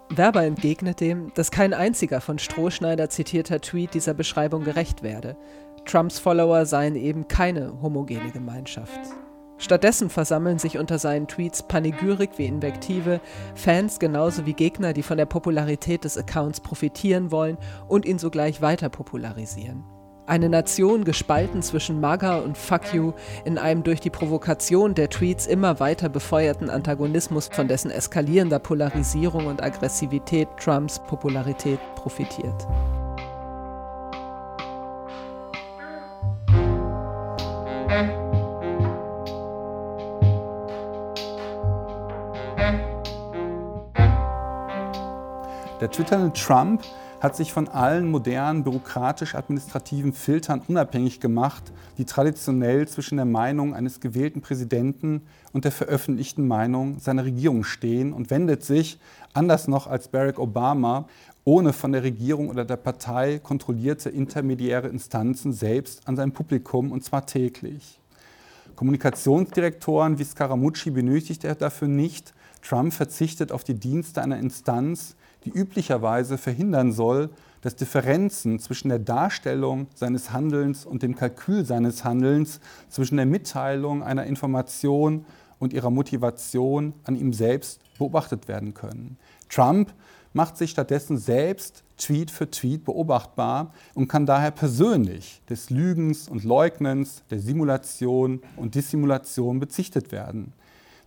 Werber 0.09 0.43
entgegnet 0.43 0.99
dem, 0.99 1.33
dass 1.33 1.49
kein 1.49 1.73
einziger 1.73 2.21
von 2.21 2.37
Strohschneider 2.37 3.09
zitierter 3.09 3.59
Tweet 3.61 3.95
dieser 3.95 4.13
Beschreibung 4.13 4.63
gerecht 4.63 5.01
werde. 5.01 5.35
Trumps 5.85 6.19
Follower 6.19 6.67
seien 6.67 6.95
eben 6.95 7.27
keine 7.27 7.81
homogene 7.81 8.29
Gemeinschaft. 8.31 8.99
Stattdessen 9.57 10.09
versammeln 10.09 10.59
sich 10.59 10.77
unter 10.77 10.99
seinen 10.99 11.27
Tweets 11.27 11.63
Panegyrik 11.63 12.31
wie 12.37 12.45
Invektive, 12.45 13.21
Fans 13.55 13.99
genauso 13.99 14.45
wie 14.45 14.53
Gegner, 14.53 14.93
die 14.93 15.03
von 15.03 15.17
der 15.17 15.25
Popularität 15.25 16.03
des 16.03 16.17
Accounts 16.17 16.59
profitieren 16.59 17.31
wollen 17.31 17.57
und 17.87 18.05
ihn 18.05 18.19
sogleich 18.19 18.61
weiter 18.61 18.89
popularisieren. 18.89 19.85
Eine 20.27 20.49
Nation 20.49 21.05
gespalten 21.05 21.61
zwischen 21.61 22.01
MAGA 22.01 22.39
und 22.39 22.57
Fuck 22.57 22.93
You 22.93 23.13
in 23.45 23.59
einem 23.59 23.83
durch 23.83 23.99
die 23.99 24.09
Provokation 24.09 24.95
der 24.95 25.09
Tweets 25.09 25.45
immer 25.45 25.79
weiter 25.79 26.09
befeuerten 26.09 26.71
Antagonismus, 26.71 27.49
von 27.51 27.67
dessen 27.67 27.91
eskalierender 27.91 28.57
Polarisierung 28.57 29.45
und 29.45 29.61
Aggressivität 29.61 30.47
Trumps 30.57 30.99
Popularität 31.07 31.79
profitiert. 31.95 32.67
Der 45.85 45.91
twitternde 45.91 46.33
Trump 46.33 46.81
hat 47.19 47.35
sich 47.35 47.53
von 47.53 47.67
allen 47.67 48.09
modernen 48.09 48.63
bürokratisch-administrativen 48.63 50.13
Filtern 50.13 50.63
unabhängig 50.67 51.19
gemacht, 51.19 51.71
die 51.99 52.05
traditionell 52.05 52.87
zwischen 52.87 53.17
der 53.17 53.25
Meinung 53.25 53.75
eines 53.75 53.99
gewählten 53.99 54.41
Präsidenten 54.41 55.21
und 55.53 55.63
der 55.63 55.71
veröffentlichten 55.71 56.47
Meinung 56.47 56.97
seiner 56.97 57.23
Regierung 57.23 57.63
stehen 57.63 58.13
und 58.13 58.31
wendet 58.31 58.63
sich, 58.63 58.97
anders 59.33 59.67
noch 59.67 59.85
als 59.85 60.07
Barack 60.07 60.39
Obama, 60.39 61.07
ohne 61.43 61.71
von 61.71 61.91
der 61.91 62.01
Regierung 62.01 62.49
oder 62.49 62.65
der 62.65 62.77
Partei 62.77 63.37
kontrollierte 63.37 64.09
intermediäre 64.09 64.87
Instanzen 64.87 65.53
selbst 65.53 66.07
an 66.07 66.15
sein 66.15 66.31
Publikum 66.31 66.91
und 66.91 67.03
zwar 67.03 67.27
täglich. 67.27 67.99
Kommunikationsdirektoren 68.75 70.17
wie 70.17 70.23
Scaramucci 70.23 70.89
benötigt 70.89 71.43
er 71.43 71.53
dafür 71.53 71.87
nicht. 71.89 72.33
Trump 72.63 72.91
verzichtet 72.91 73.51
auf 73.51 73.63
die 73.63 73.75
Dienste 73.75 74.23
einer 74.23 74.39
Instanz, 74.39 75.15
die 75.45 75.51
üblicherweise 75.51 76.37
verhindern 76.37 76.91
soll, 76.91 77.29
dass 77.61 77.75
Differenzen 77.75 78.59
zwischen 78.59 78.89
der 78.89 78.99
Darstellung 78.99 79.87
seines 79.95 80.31
Handelns 80.31 80.85
und 80.85 81.01
dem 81.01 81.15
Kalkül 81.15 81.65
seines 81.65 82.03
Handelns, 82.03 82.59
zwischen 82.89 83.17
der 83.17 83.25
Mitteilung 83.25 84.03
einer 84.03 84.25
Information 84.25 85.25
und 85.59 85.73
ihrer 85.73 85.89
Motivation 85.89 86.93
an 87.03 87.15
ihm 87.15 87.33
selbst 87.33 87.79
beobachtet 87.97 88.47
werden 88.47 88.73
können. 88.73 89.17
Trump 89.49 89.93
macht 90.33 90.57
sich 90.57 90.71
stattdessen 90.71 91.17
selbst 91.17 91.83
Tweet 91.97 92.29
für 92.29 92.51
Tweet 92.51 92.83
beobachtbar 92.83 93.73
und 93.93 94.09
kann 94.09 94.25
daher 94.25 94.51
persönlich 94.51 95.41
des 95.49 95.69
Lügens 95.69 96.27
und 96.27 96.43
Leugnens, 96.43 97.23
der 97.29 97.39
Simulation 97.39 98.41
und 98.57 98.75
Dissimulation 98.75 99.59
bezichtet 99.59 100.11
werden. 100.11 100.51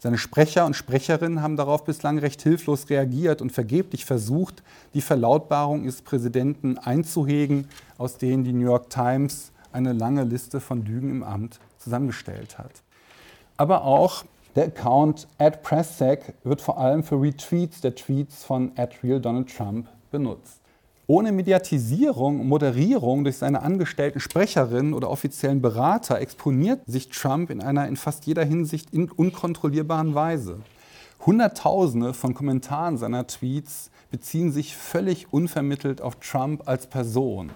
Seine 0.01 0.19
Sprecher 0.19 0.65
und 0.65 0.75
Sprecherinnen 0.75 1.43
haben 1.43 1.57
darauf 1.57 1.85
bislang 1.85 2.19
recht 2.19 2.41
hilflos 2.41 2.89
reagiert 2.89 3.43
und 3.43 3.51
vergeblich 3.51 4.05
versucht, 4.05 4.63
die 4.95 5.01
Verlautbarung 5.01 5.83
ihres 5.83 6.03
Präsidenten 6.03 6.79
einzuhegen, 6.79 7.69
aus 7.99 8.17
denen 8.17 8.45
die 8.45 8.53
New 8.53 8.67
York 8.67 8.91
Times 8.91 9.51
eine 9.73 9.93
lange 9.93 10.23
Liste 10.23 10.61
von 10.61 10.85
Lügen 10.85 11.11
im 11.11 11.23
Amt 11.25 11.59
zusammengestellt 11.79 12.59
hat. 12.59 12.71
Aber 13.57 13.83
auch 13.83 14.25
der 14.55 14.67
Account 14.67 15.27
@presssec 15.39 16.35
wird 16.45 16.61
vor 16.61 16.79
allem 16.79 17.03
für 17.03 17.21
Retweets 17.21 17.81
der 17.81 17.97
Tweets 17.97 18.45
von 18.45 18.73
@real_donald_trump 18.77 19.87
benutzt. 20.13 20.58
Ohne 21.11 21.33
Mediatisierung 21.33 22.39
und 22.39 22.49
Moderierung 22.49 23.25
durch 23.25 23.39
seine 23.39 23.63
angestellten 23.63 24.21
Sprecherinnen 24.21 24.93
oder 24.93 25.09
offiziellen 25.09 25.63
Berater 25.63 26.21
exponiert 26.21 26.83
sich 26.87 27.09
Trump 27.09 27.49
in 27.49 27.63
einer 27.63 27.89
in 27.89 27.97
fast 27.97 28.27
jeder 28.27 28.45
Hinsicht 28.45 28.93
unkontrollierbaren 28.93 30.15
Weise. 30.15 30.59
Hunderttausende 31.25 32.13
von 32.13 32.35
Kommentaren 32.35 32.99
seiner 32.99 33.27
Tweets 33.27 33.91
beziehen 34.11 34.53
sich 34.53 34.77
völlig 34.77 35.33
unvermittelt 35.33 36.03
auf 36.03 36.17
Trump 36.17 36.69
als 36.69 36.87
Person. 36.87 37.53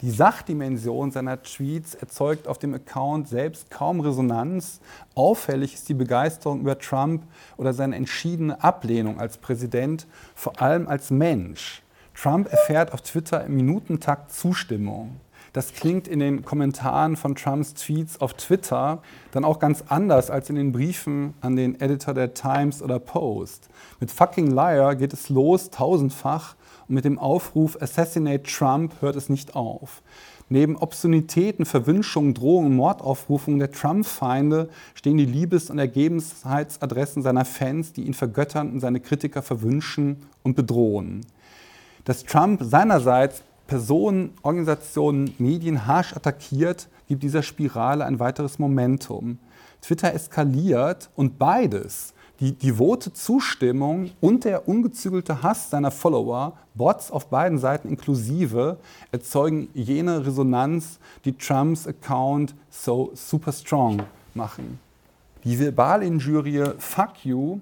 Die 0.00 0.10
Sachdimension 0.10 1.10
seiner 1.10 1.42
Tweets 1.42 1.96
erzeugt 1.96 2.46
auf 2.46 2.58
dem 2.58 2.74
Account 2.74 3.26
selbst 3.26 3.72
kaum 3.72 3.98
Resonanz. 3.98 4.78
Auffällig 5.16 5.74
ist 5.74 5.88
die 5.88 5.94
Begeisterung 5.94 6.60
über 6.60 6.78
Trump 6.78 7.24
oder 7.56 7.72
seine 7.72 7.96
entschiedene 7.96 8.62
Ablehnung 8.62 9.18
als 9.18 9.38
Präsident, 9.38 10.06
vor 10.36 10.62
allem 10.62 10.86
als 10.86 11.10
Mensch. 11.10 11.83
Trump 12.14 12.50
erfährt 12.50 12.92
auf 12.92 13.02
Twitter 13.02 13.44
im 13.44 13.56
Minutentakt 13.56 14.32
Zustimmung. 14.32 15.20
Das 15.52 15.72
klingt 15.72 16.08
in 16.08 16.18
den 16.18 16.44
Kommentaren 16.44 17.16
von 17.16 17.36
Trumps 17.36 17.74
Tweets 17.74 18.20
auf 18.20 18.34
Twitter 18.34 19.02
dann 19.30 19.44
auch 19.44 19.60
ganz 19.60 19.84
anders 19.88 20.28
als 20.28 20.50
in 20.50 20.56
den 20.56 20.72
Briefen 20.72 21.34
an 21.40 21.54
den 21.54 21.80
Editor 21.80 22.12
der 22.12 22.34
Times 22.34 22.82
oder 22.82 22.98
Post. 22.98 23.68
Mit 24.00 24.10
Fucking 24.10 24.50
Liar 24.50 24.96
geht 24.96 25.12
es 25.12 25.28
los 25.28 25.70
tausendfach 25.70 26.56
und 26.88 26.96
mit 26.96 27.04
dem 27.04 27.20
Aufruf 27.20 27.80
Assassinate 27.80 28.42
Trump 28.42 29.00
hört 29.00 29.14
es 29.14 29.28
nicht 29.28 29.54
auf. 29.54 30.02
Neben 30.48 30.76
Obszönitäten, 30.76 31.64
Verwünschungen, 31.64 32.34
Drohungen, 32.34 32.74
Mordaufrufungen 32.74 33.60
der 33.60 33.70
Trump-Feinde 33.70 34.68
stehen 34.94 35.16
die 35.16 35.24
Liebes- 35.24 35.70
und 35.70 35.78
Ergebenheitsadressen 35.78 37.22
seiner 37.22 37.44
Fans, 37.44 37.92
die 37.92 38.02
ihn 38.02 38.14
vergöttern 38.14 38.72
und 38.72 38.80
seine 38.80 39.00
Kritiker 39.00 39.40
verwünschen 39.40 40.26
und 40.42 40.54
bedrohen. 40.54 41.24
Dass 42.04 42.24
Trump 42.24 42.60
seinerseits 42.62 43.42
Personen, 43.66 44.34
Organisationen, 44.42 45.34
Medien 45.38 45.86
harsch 45.86 46.14
attackiert, 46.14 46.88
gibt 47.08 47.22
dieser 47.22 47.42
Spirale 47.42 48.04
ein 48.04 48.20
weiteres 48.20 48.58
Momentum. 48.58 49.38
Twitter 49.80 50.12
eskaliert 50.12 51.08
und 51.16 51.38
beides, 51.38 52.12
die 52.40 52.52
devote 52.52 53.12
Zustimmung 53.12 54.10
und 54.20 54.44
der 54.44 54.68
ungezügelte 54.68 55.42
Hass 55.42 55.70
seiner 55.70 55.90
Follower, 55.90 56.54
Bots 56.74 57.10
auf 57.10 57.28
beiden 57.28 57.58
Seiten 57.58 57.88
inklusive, 57.88 58.78
erzeugen 59.12 59.68
jene 59.72 60.26
Resonanz, 60.26 60.98
die 61.24 61.36
Trumps 61.36 61.86
Account 61.86 62.54
so 62.70 63.12
super 63.14 63.52
strong 63.52 64.02
machen. 64.34 64.78
Die 65.44 65.56
Verbalinjurie 65.56 66.72
Fuck 66.78 67.24
you 67.24 67.60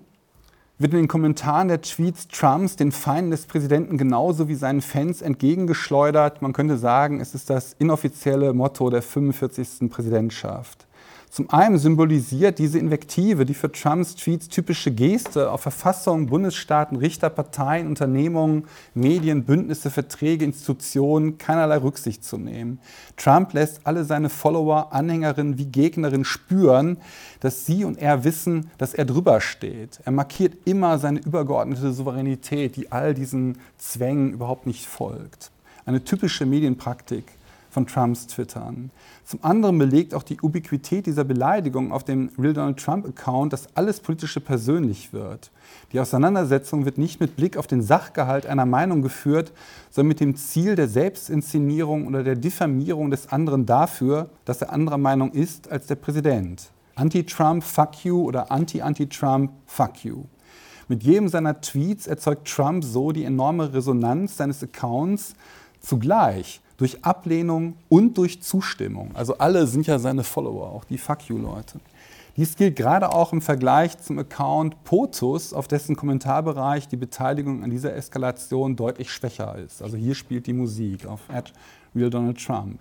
wird 0.82 0.92
in 0.94 1.00
den 1.00 1.08
Kommentaren 1.08 1.68
der 1.68 1.80
Tweets 1.80 2.28
Trumps 2.28 2.76
den 2.76 2.90
Feinden 2.90 3.30
des 3.30 3.46
Präsidenten 3.46 3.98
genauso 3.98 4.48
wie 4.48 4.54
seinen 4.54 4.82
Fans 4.82 5.22
entgegengeschleudert. 5.22 6.42
Man 6.42 6.52
könnte 6.52 6.76
sagen, 6.76 7.20
es 7.20 7.34
ist 7.34 7.50
das 7.50 7.74
inoffizielle 7.78 8.52
Motto 8.52 8.90
der 8.90 9.02
45. 9.02 9.88
Präsidentschaft. 9.88 10.86
Zum 11.32 11.48
einen 11.48 11.78
symbolisiert 11.78 12.58
diese 12.58 12.78
Invektive 12.78 13.46
die 13.46 13.54
für 13.54 13.72
Trumps 13.72 14.16
Tweets 14.16 14.50
typische 14.50 14.90
Geste 14.90 15.50
auf 15.50 15.62
Verfassungen, 15.62 16.26
Bundesstaaten, 16.26 16.98
Richter, 16.98 17.30
Parteien, 17.30 17.86
Unternehmungen, 17.86 18.64
Medien, 18.92 19.44
Bündnisse, 19.44 19.90
Verträge, 19.90 20.44
Institutionen 20.44 21.38
keinerlei 21.38 21.78
Rücksicht 21.78 22.22
zu 22.22 22.36
nehmen. 22.36 22.80
Trump 23.16 23.54
lässt 23.54 23.80
alle 23.84 24.04
seine 24.04 24.28
Follower, 24.28 24.92
Anhängerinnen 24.92 25.56
wie 25.56 25.64
Gegnerinnen 25.64 26.26
spüren, 26.26 26.98
dass 27.40 27.64
sie 27.64 27.86
und 27.86 27.96
er 27.96 28.24
wissen, 28.24 28.70
dass 28.76 28.92
er 28.92 29.06
drüber 29.06 29.40
steht. 29.40 30.00
Er 30.04 30.12
markiert 30.12 30.52
immer 30.66 30.98
seine 30.98 31.20
übergeordnete 31.20 31.94
Souveränität, 31.94 32.76
die 32.76 32.92
all 32.92 33.14
diesen 33.14 33.56
Zwängen 33.78 34.34
überhaupt 34.34 34.66
nicht 34.66 34.84
folgt. 34.84 35.50
Eine 35.86 36.04
typische 36.04 36.44
Medienpraktik 36.44 37.24
von 37.72 37.86
Trumps 37.86 38.26
Twittern. 38.26 38.90
Zum 39.24 39.42
anderen 39.42 39.78
belegt 39.78 40.12
auch 40.12 40.22
die 40.22 40.38
Ubiquität 40.42 41.06
dieser 41.06 41.24
Beleidigung 41.24 41.90
auf 41.90 42.04
dem 42.04 42.30
Real 42.38 42.52
Donald 42.52 42.78
Trump-Account, 42.78 43.50
dass 43.50 43.74
alles 43.74 44.00
Politische 44.00 44.40
persönlich 44.40 45.14
wird. 45.14 45.50
Die 45.92 45.98
Auseinandersetzung 45.98 46.84
wird 46.84 46.98
nicht 46.98 47.18
mit 47.18 47.34
Blick 47.34 47.56
auf 47.56 47.66
den 47.66 47.82
Sachgehalt 47.82 48.44
einer 48.44 48.66
Meinung 48.66 49.00
geführt, 49.00 49.52
sondern 49.90 50.08
mit 50.08 50.20
dem 50.20 50.36
Ziel 50.36 50.74
der 50.74 50.86
Selbstinszenierung 50.86 52.06
oder 52.06 52.22
der 52.22 52.36
Diffamierung 52.36 53.10
des 53.10 53.32
anderen 53.32 53.64
dafür, 53.64 54.28
dass 54.44 54.60
er 54.60 54.70
anderer 54.70 54.98
Meinung 54.98 55.32
ist 55.32 55.72
als 55.72 55.86
der 55.86 55.96
Präsident. 55.96 56.70
Anti-Trump, 56.96 57.64
fuck 57.64 58.04
you 58.04 58.22
oder 58.22 58.52
Anti-Anti-Trump, 58.52 59.50
fuck 59.64 60.04
you. 60.04 60.24
Mit 60.88 61.04
jedem 61.04 61.28
seiner 61.28 61.58
Tweets 61.62 62.06
erzeugt 62.06 62.46
Trump 62.46 62.84
so 62.84 63.12
die 63.12 63.24
enorme 63.24 63.72
Resonanz 63.72 64.36
seines 64.36 64.62
Accounts 64.62 65.32
zugleich 65.80 66.61
durch 66.82 67.04
Ablehnung 67.04 67.76
und 67.88 68.18
durch 68.18 68.42
Zustimmung. 68.42 69.12
Also 69.14 69.38
alle 69.38 69.68
sind 69.68 69.86
ja 69.86 70.00
seine 70.00 70.24
Follower, 70.24 70.72
auch 70.72 70.84
die 70.84 70.98
Fuck 70.98 71.28
you-Leute. 71.28 71.78
Dies 72.36 72.56
gilt 72.56 72.74
gerade 72.74 73.12
auch 73.12 73.32
im 73.32 73.40
Vergleich 73.40 73.96
zum 73.98 74.18
Account 74.18 74.82
POTUS, 74.82 75.52
auf 75.52 75.68
dessen 75.68 75.94
Kommentarbereich 75.94 76.88
die 76.88 76.96
Beteiligung 76.96 77.62
an 77.62 77.70
dieser 77.70 77.94
Eskalation 77.94 78.74
deutlich 78.74 79.12
schwächer 79.12 79.56
ist. 79.58 79.80
Also 79.80 79.96
hier 79.96 80.16
spielt 80.16 80.48
die 80.48 80.52
Musik 80.54 81.06
auf 81.06 81.20
Real 81.94 82.10
Donald 82.10 82.44
Trump. 82.44 82.80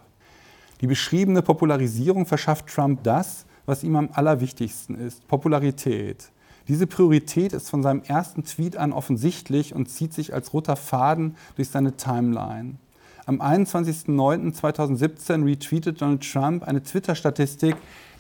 Die 0.81 0.87
beschriebene 0.87 1.43
Popularisierung 1.43 2.25
verschafft 2.25 2.73
Trump 2.73 3.03
das, 3.03 3.45
was 3.67 3.83
ihm 3.83 3.95
am 3.95 4.09
allerwichtigsten 4.13 4.95
ist, 4.95 5.27
Popularität. 5.27 6.31
Diese 6.67 6.87
Priorität 6.87 7.53
ist 7.53 7.69
von 7.69 7.83
seinem 7.83 8.01
ersten 8.01 8.45
Tweet 8.45 8.77
an 8.77 8.93
offensichtlich 8.93 9.75
und 9.75 9.91
zieht 9.91 10.15
sich 10.15 10.33
als 10.33 10.53
roter 10.53 10.75
Faden 10.75 11.35
durch 11.55 11.69
seine 11.69 11.97
Timeline. 11.97 12.77
Am 13.25 13.39
21.09.2017 13.39 15.45
retweetet 15.45 16.01
Donald 16.01 16.29
Trump 16.29 16.63
eine 16.63 16.81
Twitter-Statistik, 16.81 17.75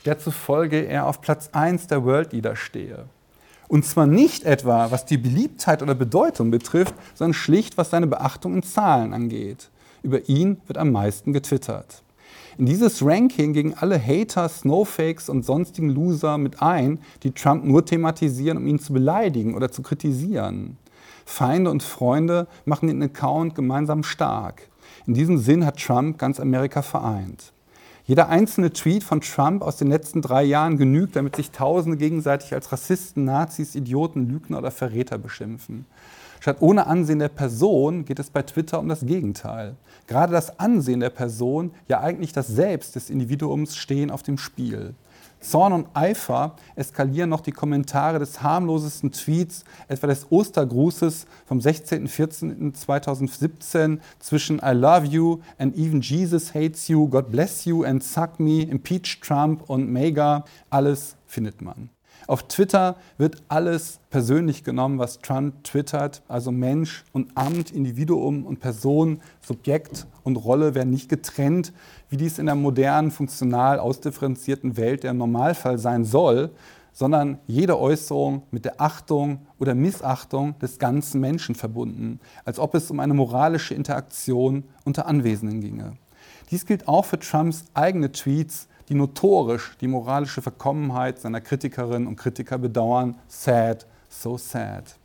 der 0.05 0.19
zufolge 0.19 0.85
er 0.85 1.07
auf 1.07 1.21
Platz 1.21 1.49
1 1.53 1.87
der 1.87 2.05
World 2.05 2.33
Leader 2.33 2.55
stehe. 2.55 3.05
Und 3.67 3.83
zwar 3.85 4.05
nicht 4.05 4.43
etwa, 4.43 4.91
was 4.91 5.05
die 5.05 5.17
Beliebtheit 5.17 5.81
oder 5.81 5.95
Bedeutung 5.95 6.51
betrifft, 6.51 6.93
sondern 7.15 7.33
schlicht, 7.33 7.77
was 7.77 7.89
seine 7.89 8.05
Beachtung 8.05 8.53
in 8.55 8.63
Zahlen 8.63 9.13
angeht. 9.13 9.69
Über 10.03 10.29
ihn 10.29 10.61
wird 10.67 10.77
am 10.77 10.91
meisten 10.91 11.33
getwittert. 11.33 12.03
In 12.57 12.65
dieses 12.65 13.03
Ranking 13.03 13.53
gingen 13.53 13.75
alle 13.77 13.99
Hater, 13.99 14.49
Snowfakes 14.49 15.29
und 15.29 15.45
sonstigen 15.45 15.89
Loser 15.89 16.37
mit 16.37 16.61
ein, 16.61 16.99
die 17.23 17.31
Trump 17.31 17.63
nur 17.63 17.85
thematisieren, 17.85 18.57
um 18.57 18.67
ihn 18.67 18.77
zu 18.77 18.93
beleidigen 18.93 19.55
oder 19.55 19.71
zu 19.71 19.81
kritisieren. 19.81 20.77
Feinde 21.25 21.71
und 21.71 21.81
Freunde 21.81 22.47
machen 22.65 22.87
den 22.87 23.01
Account 23.01 23.55
gemeinsam 23.55 24.03
stark. 24.03 24.67
In 25.07 25.13
diesem 25.13 25.37
Sinn 25.37 25.65
hat 25.65 25.79
Trump 25.79 26.17
ganz 26.17 26.39
Amerika 26.39 26.81
vereint. 26.81 27.53
Jeder 28.05 28.29
einzelne 28.29 28.71
Tweet 28.71 29.03
von 29.03 29.21
Trump 29.21 29.61
aus 29.61 29.77
den 29.77 29.87
letzten 29.87 30.21
drei 30.21 30.43
Jahren 30.43 30.77
genügt, 30.77 31.15
damit 31.15 31.35
sich 31.35 31.51
Tausende 31.51 31.97
gegenseitig 31.97 32.53
als 32.53 32.71
Rassisten, 32.71 33.25
Nazis, 33.25 33.75
Idioten, 33.75 34.27
Lügner 34.27 34.57
oder 34.57 34.71
Verräter 34.71 35.17
beschimpfen. 35.17 35.85
Statt 36.39 36.57
ohne 36.59 36.87
Ansehen 36.87 37.19
der 37.19 37.29
Person 37.29 38.03
geht 38.03 38.19
es 38.19 38.31
bei 38.31 38.41
Twitter 38.41 38.79
um 38.79 38.89
das 38.89 39.05
Gegenteil. 39.05 39.75
Gerade 40.07 40.33
das 40.33 40.59
Ansehen 40.59 40.99
der 40.99 41.11
Person, 41.11 41.71
ja 41.87 42.01
eigentlich 42.01 42.33
das 42.33 42.47
Selbst 42.47 42.95
des 42.95 43.11
Individuums 43.11 43.77
stehen 43.77 44.09
auf 44.09 44.23
dem 44.23 44.39
Spiel. 44.39 44.95
Zorn 45.41 45.73
und 45.73 45.87
Eifer 45.93 46.55
eskalieren 46.75 47.29
noch 47.29 47.41
die 47.41 47.51
Kommentare 47.51 48.17
des 48.19 48.41
harmlosesten 48.41 49.11
Tweets, 49.11 49.65
etwa 49.87 50.07
des 50.07 50.31
Ostergrußes 50.31 51.27
vom 51.45 51.59
16.14.2017 51.59 53.99
zwischen 54.19 54.61
I 54.63 54.71
love 54.71 55.05
you 55.07 55.41
and 55.57 55.75
even 55.75 55.99
Jesus 56.01 56.53
hates 56.53 56.87
you, 56.87 57.09
God 57.09 57.31
bless 57.31 57.65
you 57.65 57.83
and 57.83 58.01
suck 58.03 58.39
me, 58.39 58.61
impeach 58.61 59.19
Trump 59.21 59.67
und 59.69 59.91
Mega. 59.91 60.45
Alles 60.69 61.15
findet 61.25 61.61
man. 61.61 61.89
Auf 62.27 62.43
Twitter 62.47 62.97
wird 63.17 63.43
alles 63.47 63.99
persönlich 64.09 64.63
genommen, 64.63 64.99
was 64.99 65.19
Trump 65.19 65.63
twittert. 65.63 66.21
Also 66.27 66.51
Mensch 66.51 67.03
und 67.13 67.35
Amt, 67.35 67.71
Individuum 67.71 68.45
und 68.45 68.59
Person, 68.59 69.21
Subjekt 69.41 70.07
und 70.23 70.37
Rolle 70.37 70.75
werden 70.75 70.91
nicht 70.91 71.09
getrennt, 71.09 71.73
wie 72.09 72.17
dies 72.17 72.39
in 72.39 72.45
der 72.45 72.55
modernen, 72.55 73.11
funktional 73.11 73.79
ausdifferenzierten 73.79 74.77
Welt 74.77 75.03
der 75.03 75.13
Normalfall 75.13 75.77
sein 75.77 76.05
soll, 76.05 76.51
sondern 76.93 77.39
jede 77.47 77.79
Äußerung 77.79 78.43
mit 78.51 78.65
der 78.65 78.81
Achtung 78.81 79.39
oder 79.59 79.75
Missachtung 79.75 80.57
des 80.59 80.77
ganzen 80.77 81.21
Menschen 81.21 81.55
verbunden, 81.55 82.19
als 82.45 82.59
ob 82.59 82.75
es 82.75 82.91
um 82.91 82.99
eine 82.99 83.13
moralische 83.13 83.73
Interaktion 83.73 84.65
unter 84.83 85.05
Anwesenden 85.05 85.61
ginge. 85.61 85.93
Dies 86.49 86.65
gilt 86.65 86.87
auch 86.87 87.05
für 87.05 87.17
Trumps 87.17 87.65
eigene 87.73 88.11
Tweets, 88.11 88.67
die 88.91 88.95
notorisch 88.95 89.71
die 89.79 89.87
moralische 89.87 90.41
Verkommenheit 90.41 91.17
seiner 91.17 91.39
Kritikerinnen 91.39 92.09
und 92.09 92.17
Kritiker 92.17 92.57
bedauern. 92.57 93.15
Sad, 93.29 93.87
so 94.09 94.37
sad. 94.37 94.97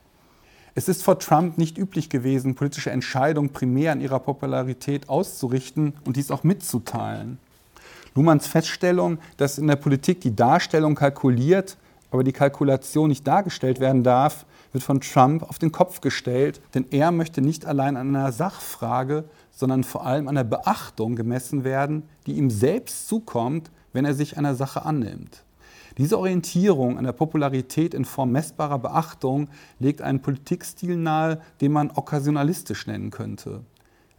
Es 0.74 0.88
ist 0.88 1.04
vor 1.04 1.20
Trump 1.20 1.56
nicht 1.56 1.78
üblich 1.78 2.10
gewesen, 2.10 2.56
politische 2.56 2.90
Entscheidungen 2.90 3.50
primär 3.50 3.92
an 3.92 4.00
ihrer 4.00 4.18
Popularität 4.18 5.08
auszurichten 5.08 5.94
und 6.04 6.16
dies 6.16 6.32
auch 6.32 6.42
mitzuteilen. 6.42 7.38
Luhmanns 8.16 8.48
Feststellung, 8.48 9.18
dass 9.36 9.56
in 9.56 9.68
der 9.68 9.76
Politik 9.76 10.20
die 10.20 10.34
Darstellung 10.34 10.96
kalkuliert, 10.96 11.76
aber 12.10 12.24
die 12.24 12.32
Kalkulation 12.32 13.08
nicht 13.08 13.24
dargestellt 13.24 13.78
werden 13.78 14.02
darf, 14.02 14.46
wird 14.72 14.82
von 14.82 15.00
Trump 15.00 15.44
auf 15.44 15.60
den 15.60 15.70
Kopf 15.70 16.00
gestellt, 16.00 16.60
denn 16.74 16.86
er 16.90 17.12
möchte 17.12 17.40
nicht 17.40 17.66
allein 17.66 17.96
an 17.96 18.16
einer 18.16 18.32
Sachfrage, 18.32 19.24
sondern 19.52 19.84
vor 19.84 20.04
allem 20.04 20.26
an 20.26 20.34
der 20.34 20.44
Beachtung 20.44 21.14
gemessen 21.14 21.62
werden, 21.62 22.02
die 22.26 22.32
ihm 22.32 22.50
selbst 22.50 23.06
zukommt, 23.06 23.70
wenn 23.96 24.04
er 24.04 24.14
sich 24.14 24.36
einer 24.36 24.54
Sache 24.54 24.84
annimmt. 24.84 25.42
Diese 25.96 26.18
Orientierung 26.18 26.98
an 26.98 27.04
der 27.04 27.12
Popularität 27.12 27.94
in 27.94 28.04
Form 28.04 28.30
messbarer 28.30 28.78
Beachtung 28.78 29.48
legt 29.78 30.02
einen 30.02 30.20
Politikstil 30.20 30.96
nahe, 30.96 31.40
den 31.62 31.72
man 31.72 31.90
okkasionalistisch 31.90 32.86
nennen 32.86 33.10
könnte. 33.10 33.62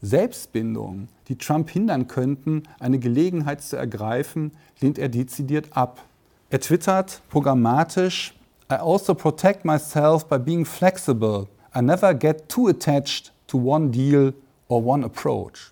Selbstbindungen, 0.01 1.09
die 1.27 1.37
Trump 1.37 1.69
hindern 1.69 2.07
könnten, 2.07 2.63
eine 2.79 2.97
Gelegenheit 2.97 3.61
zu 3.61 3.77
ergreifen, 3.77 4.51
lehnt 4.79 4.97
er 4.97 5.09
dezidiert 5.09 5.77
ab. 5.77 6.03
Er 6.49 6.59
twittert 6.59 7.21
programmatisch, 7.29 8.33
I 8.71 8.77
also 8.77 9.13
protect 9.13 9.63
myself 9.63 10.25
by 10.25 10.39
being 10.39 10.65
flexible. 10.65 11.47
I 11.75 11.81
never 11.83 12.15
get 12.15 12.49
too 12.49 12.67
attached 12.67 13.31
to 13.45 13.59
one 13.59 13.91
deal 13.91 14.33
or 14.69 14.83
one 14.83 15.05
approach. 15.05 15.71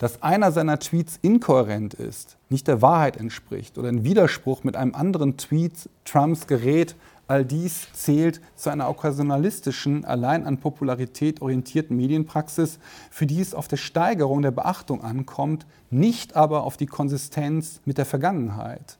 Dass 0.00 0.22
einer 0.22 0.50
seiner 0.50 0.78
Tweets 0.78 1.18
inkohärent 1.20 1.92
ist, 1.92 2.38
nicht 2.48 2.66
der 2.68 2.80
Wahrheit 2.80 3.18
entspricht 3.18 3.76
oder 3.76 3.90
in 3.90 4.02
Widerspruch 4.02 4.64
mit 4.64 4.74
einem 4.74 4.94
anderen 4.94 5.36
Tweet 5.36 5.90
Trumps 6.06 6.46
gerät, 6.46 6.96
all 7.26 7.44
dies 7.44 7.86
zählt 7.92 8.40
zu 8.56 8.70
einer 8.70 8.88
okkasionalistischen, 8.88 10.06
allein 10.06 10.46
an 10.46 10.56
Popularität 10.56 11.42
orientierten 11.42 11.98
Medienpraxis, 11.98 12.78
für 13.10 13.26
die 13.26 13.42
es 13.42 13.52
auf 13.52 13.68
der 13.68 13.76
Steigerung 13.76 14.40
der 14.40 14.52
Beachtung 14.52 15.04
ankommt, 15.04 15.66
nicht 15.90 16.34
aber 16.34 16.64
auf 16.64 16.78
die 16.78 16.86
Konsistenz 16.86 17.82
mit 17.84 17.98
der 17.98 18.06
Vergangenheit. 18.06 18.96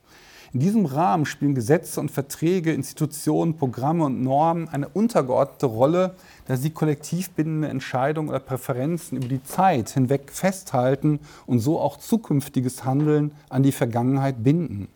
In 0.53 0.59
diesem 0.59 0.85
Rahmen 0.85 1.25
spielen 1.25 1.55
Gesetze 1.55 2.01
und 2.01 2.11
Verträge, 2.11 2.73
Institutionen, 2.73 3.55
Programme 3.55 4.03
und 4.03 4.21
Normen 4.21 4.67
eine 4.67 4.89
untergeordnete 4.89 5.65
Rolle, 5.65 6.15
da 6.45 6.57
sie 6.57 6.71
kollektiv 6.71 7.29
bindende 7.29 7.69
Entscheidungen 7.69 8.27
oder 8.27 8.41
Präferenzen 8.41 9.17
über 9.17 9.29
die 9.29 9.41
Zeit 9.43 9.91
hinweg 9.91 10.29
festhalten 10.29 11.21
und 11.45 11.59
so 11.59 11.79
auch 11.79 11.95
zukünftiges 11.95 12.83
Handeln 12.83 13.31
an 13.47 13.63
die 13.63 13.71
Vergangenheit 13.71 14.43
binden. 14.43 14.89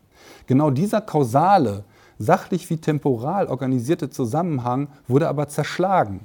Genau 0.45 0.71
dieser 0.71 0.99
kausale, 0.99 1.85
sachlich 2.19 2.69
wie 2.69 2.77
temporal 2.77 3.47
organisierte 3.47 4.09
Zusammenhang 4.09 4.89
wurde 5.07 5.29
aber 5.29 5.47
zerschlagen. 5.47 6.19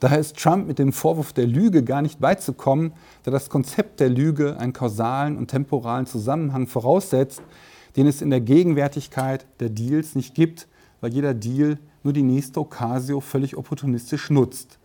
Daher 0.00 0.18
ist 0.18 0.36
Trump 0.36 0.66
mit 0.66 0.80
dem 0.80 0.92
Vorwurf 0.92 1.32
der 1.32 1.46
Lüge 1.46 1.84
gar 1.84 2.02
nicht 2.02 2.18
beizukommen, 2.18 2.92
da 3.22 3.30
das 3.30 3.50
Konzept 3.50 4.00
der 4.00 4.08
Lüge 4.08 4.56
einen 4.58 4.72
kausalen 4.72 5.36
und 5.36 5.48
temporalen 5.48 6.06
Zusammenhang 6.06 6.66
voraussetzt, 6.66 7.42
den 7.98 8.06
es 8.06 8.22
in 8.22 8.30
der 8.30 8.40
Gegenwärtigkeit 8.40 9.44
der 9.58 9.70
Deals 9.70 10.14
nicht 10.14 10.36
gibt, 10.36 10.68
weil 11.00 11.12
jeder 11.12 11.34
Deal 11.34 11.78
nur 12.04 12.12
die 12.12 12.22
nächste 12.22 12.60
Occasio 12.60 13.20
völlig 13.20 13.56
opportunistisch 13.56 14.30
nutzt, 14.30 14.78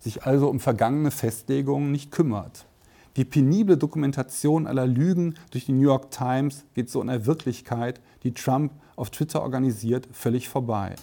sich 0.00 0.24
also 0.24 0.48
um 0.48 0.58
vergangene 0.58 1.12
Festlegungen 1.12 1.92
nicht 1.92 2.10
kümmert. 2.10 2.66
Die 3.14 3.24
penible 3.24 3.76
Dokumentation 3.76 4.66
aller 4.66 4.88
Lügen 4.88 5.34
durch 5.52 5.66
die 5.66 5.72
New 5.74 5.86
York 5.86 6.10
Times 6.10 6.64
geht 6.74 6.90
so 6.90 7.00
in 7.00 7.06
der 7.06 7.24
Wirklichkeit, 7.24 8.00
die 8.24 8.34
Trump 8.34 8.72
auf 8.96 9.10
Twitter 9.10 9.42
organisiert, 9.42 10.08
völlig 10.10 10.48
vorbei. 10.48 10.96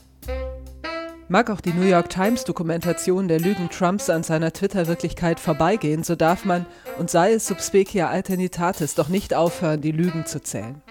Mag 1.30 1.50
auch 1.50 1.62
die 1.62 1.72
New 1.72 1.86
York 1.86 2.10
Times 2.10 2.44
Dokumentation 2.44 3.30
der 3.30 3.40
Lügen 3.40 3.70
Trumps 3.70 4.10
an 4.10 4.24
seiner 4.24 4.52
Twitter-Wirklichkeit 4.52 5.40
vorbeigehen, 5.40 6.04
so 6.04 6.18
darf 6.18 6.44
man, 6.44 6.66
und 7.00 7.10
sei 7.10 7.32
es 7.32 7.48
subspecia 7.48 8.10
alternitatis, 8.10 8.96
doch 8.96 9.08
nicht 9.08 9.34
aufhören, 9.34 9.80
die 9.80 9.94
Lügen 9.94 10.26
zu 10.26 10.42
zählen. 10.42 10.82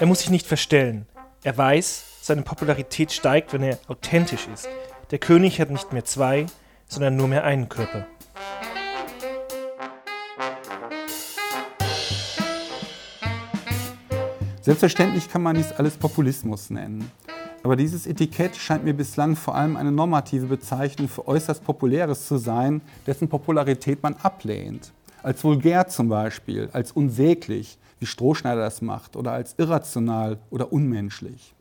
Er 0.00 0.06
muss 0.06 0.20
sich 0.20 0.30
nicht 0.30 0.48
verstellen. 0.48 1.06
Er 1.44 1.56
weiß, 1.56 2.04
seine 2.20 2.42
Popularität 2.42 3.12
steigt, 3.12 3.52
wenn 3.52 3.62
er 3.62 3.78
authentisch 3.86 4.48
ist. 4.52 4.68
Der 5.12 5.20
König 5.20 5.60
hat 5.60 5.70
nicht 5.70 5.92
mehr 5.92 6.04
zwei, 6.04 6.46
sondern 6.88 7.14
nur 7.14 7.28
mehr 7.28 7.44
einen 7.44 7.68
Körper. 7.68 8.04
Selbstverständlich 14.62 15.28
kann 15.30 15.42
man 15.42 15.54
dies 15.54 15.70
alles 15.70 15.96
Populismus 15.96 16.70
nennen. 16.70 17.08
Aber 17.62 17.76
dieses 17.76 18.08
Etikett 18.08 18.56
scheint 18.56 18.82
mir 18.82 18.94
bislang 18.94 19.36
vor 19.36 19.54
allem 19.54 19.76
eine 19.76 19.92
normative 19.92 20.46
Bezeichnung 20.46 21.08
für 21.08 21.28
äußerst 21.28 21.62
Populäres 21.62 22.26
zu 22.26 22.36
sein, 22.38 22.80
dessen 23.06 23.28
Popularität 23.28 24.02
man 24.02 24.16
ablehnt. 24.16 24.90
Als 25.22 25.44
vulgär 25.44 25.86
zum 25.86 26.08
Beispiel, 26.08 26.68
als 26.72 26.90
unsäglich, 26.90 27.78
wie 28.04 28.06
Strohschneider 28.06 28.60
das 28.60 28.82
macht, 28.82 29.16
oder 29.16 29.32
als 29.32 29.54
irrational 29.56 30.38
oder 30.50 30.74
unmenschlich. 30.74 31.54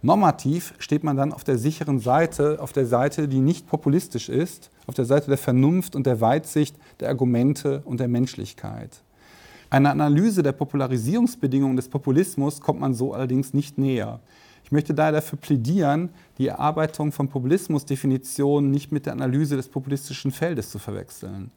Normativ 0.00 0.72
steht 0.78 1.04
man 1.04 1.16
dann 1.16 1.32
auf 1.32 1.44
der 1.44 1.58
sicheren 1.58 1.98
Seite, 1.98 2.58
auf 2.60 2.72
der 2.72 2.86
Seite, 2.86 3.28
die 3.28 3.40
nicht 3.40 3.66
populistisch 3.66 4.30
ist, 4.30 4.70
auf 4.86 4.94
der 4.94 5.04
Seite 5.04 5.28
der 5.28 5.38
Vernunft 5.38 5.94
und 5.94 6.06
der 6.06 6.22
Weitsicht, 6.22 6.76
der 7.00 7.10
Argumente 7.10 7.82
und 7.84 8.00
der 8.00 8.08
Menschlichkeit. 8.08 9.02
Einer 9.68 9.90
Analyse 9.90 10.42
der 10.42 10.52
Popularisierungsbedingungen 10.52 11.76
des 11.76 11.88
Populismus 11.88 12.60
kommt 12.60 12.80
man 12.80 12.94
so 12.94 13.12
allerdings 13.12 13.52
nicht 13.52 13.76
näher. 13.76 14.20
Ich 14.62 14.72
möchte 14.72 14.94
daher 14.94 15.12
dafür 15.12 15.38
plädieren, 15.38 16.08
die 16.38 16.48
Erarbeitung 16.48 17.12
von 17.12 17.28
Populismusdefinitionen 17.28 18.70
nicht 18.70 18.92
mit 18.92 19.04
der 19.04 19.12
Analyse 19.12 19.56
des 19.56 19.68
populistischen 19.68 20.30
Feldes 20.30 20.70
zu 20.70 20.78
verwechseln. 20.78 21.50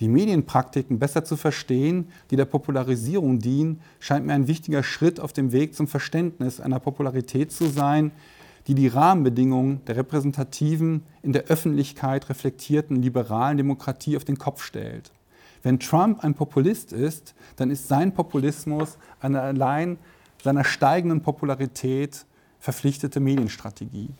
Die 0.00 0.08
Medienpraktiken 0.08 0.98
besser 0.98 1.24
zu 1.24 1.36
verstehen, 1.36 2.08
die 2.30 2.36
der 2.36 2.46
Popularisierung 2.46 3.38
dienen, 3.38 3.80
scheint 4.00 4.26
mir 4.26 4.34
ein 4.34 4.48
wichtiger 4.48 4.82
Schritt 4.82 5.20
auf 5.20 5.32
dem 5.32 5.52
Weg 5.52 5.74
zum 5.74 5.86
Verständnis 5.86 6.60
einer 6.60 6.80
Popularität 6.80 7.52
zu 7.52 7.66
sein, 7.66 8.10
die 8.66 8.74
die 8.74 8.88
Rahmenbedingungen 8.88 9.84
der 9.86 9.96
repräsentativen, 9.96 11.02
in 11.22 11.32
der 11.32 11.44
Öffentlichkeit 11.44 12.28
reflektierten 12.28 13.02
liberalen 13.02 13.56
Demokratie 13.56 14.16
auf 14.16 14.24
den 14.24 14.38
Kopf 14.38 14.62
stellt. 14.62 15.12
Wenn 15.62 15.78
Trump 15.78 16.24
ein 16.24 16.34
Populist 16.34 16.92
ist, 16.92 17.34
dann 17.56 17.70
ist 17.70 17.88
sein 17.88 18.12
Populismus 18.12 18.98
eine 19.20 19.40
allein 19.40 19.98
seiner 20.42 20.64
steigenden 20.64 21.22
Popularität 21.22 22.26
verpflichtete 22.58 23.20
Medienstrategie. 23.20 24.10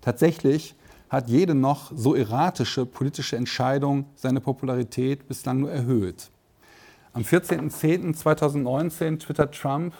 Tatsächlich 0.00 0.74
hat 1.12 1.28
jede 1.28 1.54
noch 1.54 1.92
so 1.94 2.16
erratische 2.16 2.86
politische 2.86 3.36
Entscheidung 3.36 4.06
seine 4.16 4.40
Popularität 4.40 5.28
bislang 5.28 5.60
nur 5.60 5.70
erhöht. 5.70 6.30
Am 7.12 7.22
14.10.2019 7.22 9.18
twittert 9.18 9.54
Trump, 9.54 9.92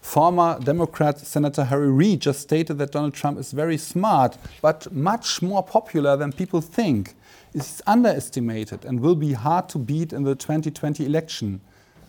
Former 0.00 0.58
Democrat 0.60 1.18
Senator 1.18 1.68
Harry 1.68 1.90
Reid 1.90 2.24
just 2.24 2.40
stated 2.40 2.78
that 2.78 2.94
Donald 2.94 3.14
Trump 3.14 3.38
is 3.38 3.52
very 3.52 3.76
smart, 3.76 4.38
but 4.62 4.90
much 4.92 5.42
more 5.42 5.62
popular 5.62 6.16
than 6.16 6.32
people 6.32 6.62
think. 6.62 7.14
Is 7.52 7.82
underestimated 7.86 8.86
and 8.86 9.02
will 9.02 9.16
be 9.16 9.34
hard 9.34 9.68
to 9.70 9.78
beat 9.78 10.12
in 10.12 10.24
the 10.24 10.36
2020 10.36 11.04
election. 11.04 11.60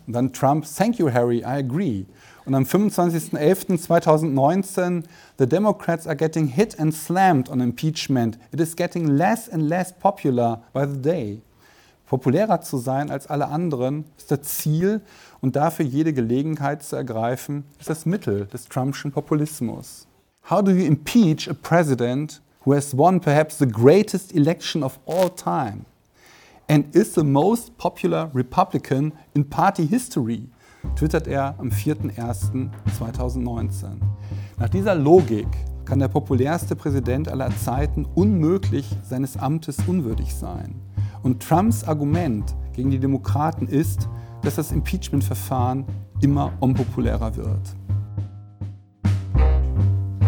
Und 0.06 0.14
dann 0.14 0.32
Trump, 0.32 0.64
thank 0.64 0.98
you 0.98 1.10
Harry, 1.10 1.40
I 1.40 1.58
agree. 1.58 2.06
Und 2.48 2.54
am 2.54 2.64
25.11.2019, 2.64 5.04
the 5.38 5.46
Democrats 5.46 6.06
are 6.06 6.16
getting 6.16 6.46
hit 6.46 6.80
and 6.80 6.94
slammed 6.94 7.50
on 7.50 7.60
impeachment. 7.60 8.38
It 8.52 8.60
is 8.60 8.74
getting 8.74 9.06
less 9.06 9.50
and 9.50 9.68
less 9.68 9.92
popular 9.92 10.62
by 10.72 10.86
the 10.86 10.96
day. 10.96 11.42
Populärer 12.08 12.62
zu 12.62 12.78
sein 12.78 13.10
als 13.10 13.26
alle 13.26 13.48
anderen 13.48 14.06
ist 14.16 14.30
das 14.30 14.40
Ziel 14.44 15.02
und 15.42 15.56
dafür 15.56 15.84
jede 15.84 16.14
Gelegenheit 16.14 16.82
zu 16.82 16.96
ergreifen, 16.96 17.64
ist 17.78 17.90
das 17.90 18.06
Mittel 18.06 18.46
des 18.46 18.66
Trumpschen 18.66 19.12
Populismus. 19.12 20.06
How 20.48 20.64
do 20.64 20.70
you 20.70 20.86
impeach 20.86 21.50
a 21.50 21.54
president 21.54 22.40
who 22.64 22.72
has 22.72 22.96
won 22.96 23.20
perhaps 23.20 23.58
the 23.58 23.68
greatest 23.68 24.34
election 24.34 24.82
of 24.82 24.98
all 25.04 25.28
time 25.28 25.84
and 26.66 26.96
is 26.96 27.12
the 27.12 27.24
most 27.24 27.76
popular 27.76 28.30
Republican 28.32 29.12
in 29.34 29.44
party 29.44 29.84
history? 29.84 30.48
Twittert 30.96 31.26
er 31.26 31.54
am 31.58 31.68
4.01.2019. 31.68 33.86
Nach 34.58 34.68
dieser 34.68 34.94
Logik 34.94 35.48
kann 35.84 35.98
der 35.98 36.08
populärste 36.08 36.76
Präsident 36.76 37.28
aller 37.28 37.50
Zeiten 37.56 38.04
unmöglich 38.04 38.94
seines 39.02 39.36
Amtes 39.36 39.78
unwürdig 39.86 40.34
sein. 40.34 40.74
Und 41.22 41.42
Trumps 41.42 41.84
Argument 41.84 42.54
gegen 42.74 42.90
die 42.90 42.98
Demokraten 42.98 43.66
ist, 43.66 44.08
dass 44.42 44.56
das 44.56 44.72
Impeachment-Verfahren 44.72 45.84
immer 46.20 46.52
unpopulärer 46.60 47.36
wird. 47.36 47.74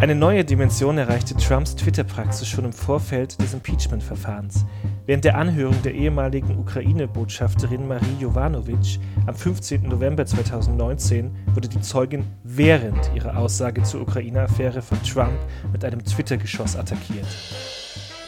Eine 0.01 0.15
neue 0.15 0.47
Dimension 0.47 0.97
erreichte 0.97 1.37
Trumps 1.37 1.77
Twitter-Praxis 1.77 2.49
schon 2.49 2.65
im 2.65 2.73
Vorfeld 2.73 3.39
des 3.39 3.53
Impeachment-Verfahrens. 3.53 4.65
Während 5.05 5.27
der 5.27 5.37
Anhörung 5.37 5.77
der 5.83 5.93
ehemaligen 5.93 6.57
Ukraine-Botschafterin 6.57 7.87
Marie 7.87 8.17
Jovanovic 8.19 8.99
am 9.27 9.35
15. 9.35 9.83
November 9.83 10.25
2019 10.25 11.37
wurde 11.53 11.69
die 11.69 11.83
Zeugin 11.83 12.25
während 12.45 13.11
ihrer 13.15 13.37
Aussage 13.37 13.83
zur 13.83 14.01
Ukraine-Affäre 14.01 14.81
von 14.81 15.03
Trump 15.03 15.39
mit 15.71 15.85
einem 15.85 16.03
Twitter-Geschoss 16.03 16.77
attackiert. 16.77 17.29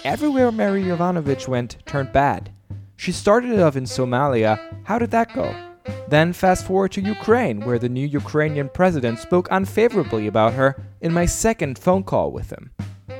Everywhere 0.04 0.52
Mary 0.52 0.86
Jovanovic 0.86 1.48
went 1.48 1.78
turned 1.86 2.12
bad. 2.12 2.50
She 2.96 3.14
started 3.14 3.58
off 3.58 3.76
in 3.76 3.86
Somalia. 3.86 4.58
How 4.86 4.98
did 4.98 5.10
that 5.12 5.32
go? 5.32 5.71
Then 6.08 6.32
fast 6.32 6.66
forward 6.66 6.92
to 6.92 7.00
Ukraine, 7.00 7.60
where 7.60 7.78
the 7.78 7.88
new 7.88 8.06
Ukrainian 8.06 8.68
president 8.68 9.18
spoke 9.18 9.48
unfavorably 9.50 10.26
about 10.26 10.54
her 10.54 10.76
in 11.00 11.12
my 11.12 11.26
second 11.26 11.78
phone 11.78 12.02
call 12.02 12.32
with 12.32 12.50
him. 12.50 12.70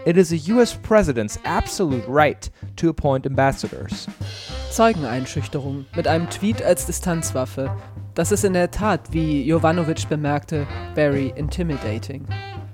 It 0.05 0.17
is 0.17 0.33
a 0.33 0.37
US 0.55 0.75
president's 0.75 1.39
absolute 1.45 2.05
right 2.09 2.49
to 2.77 2.89
appoint 2.89 3.27
ambassadors. 3.27 4.09
Zeugeneinschüchterung 4.71 5.87
mit 5.95 6.09
einem 6.09 6.29
Tweet 6.31 6.63
als 6.63 6.87
Distanzwaffe. 6.87 7.71
Das 8.15 8.33
ist 8.33 8.45
in 8.45 8.53
der 8.53 8.71
Tat, 8.71 9.13
wie 9.13 9.43
Jovanovic 9.43 10.09
bemerkte, 10.09 10.67
very 10.95 11.33
intimidating. 11.37 12.27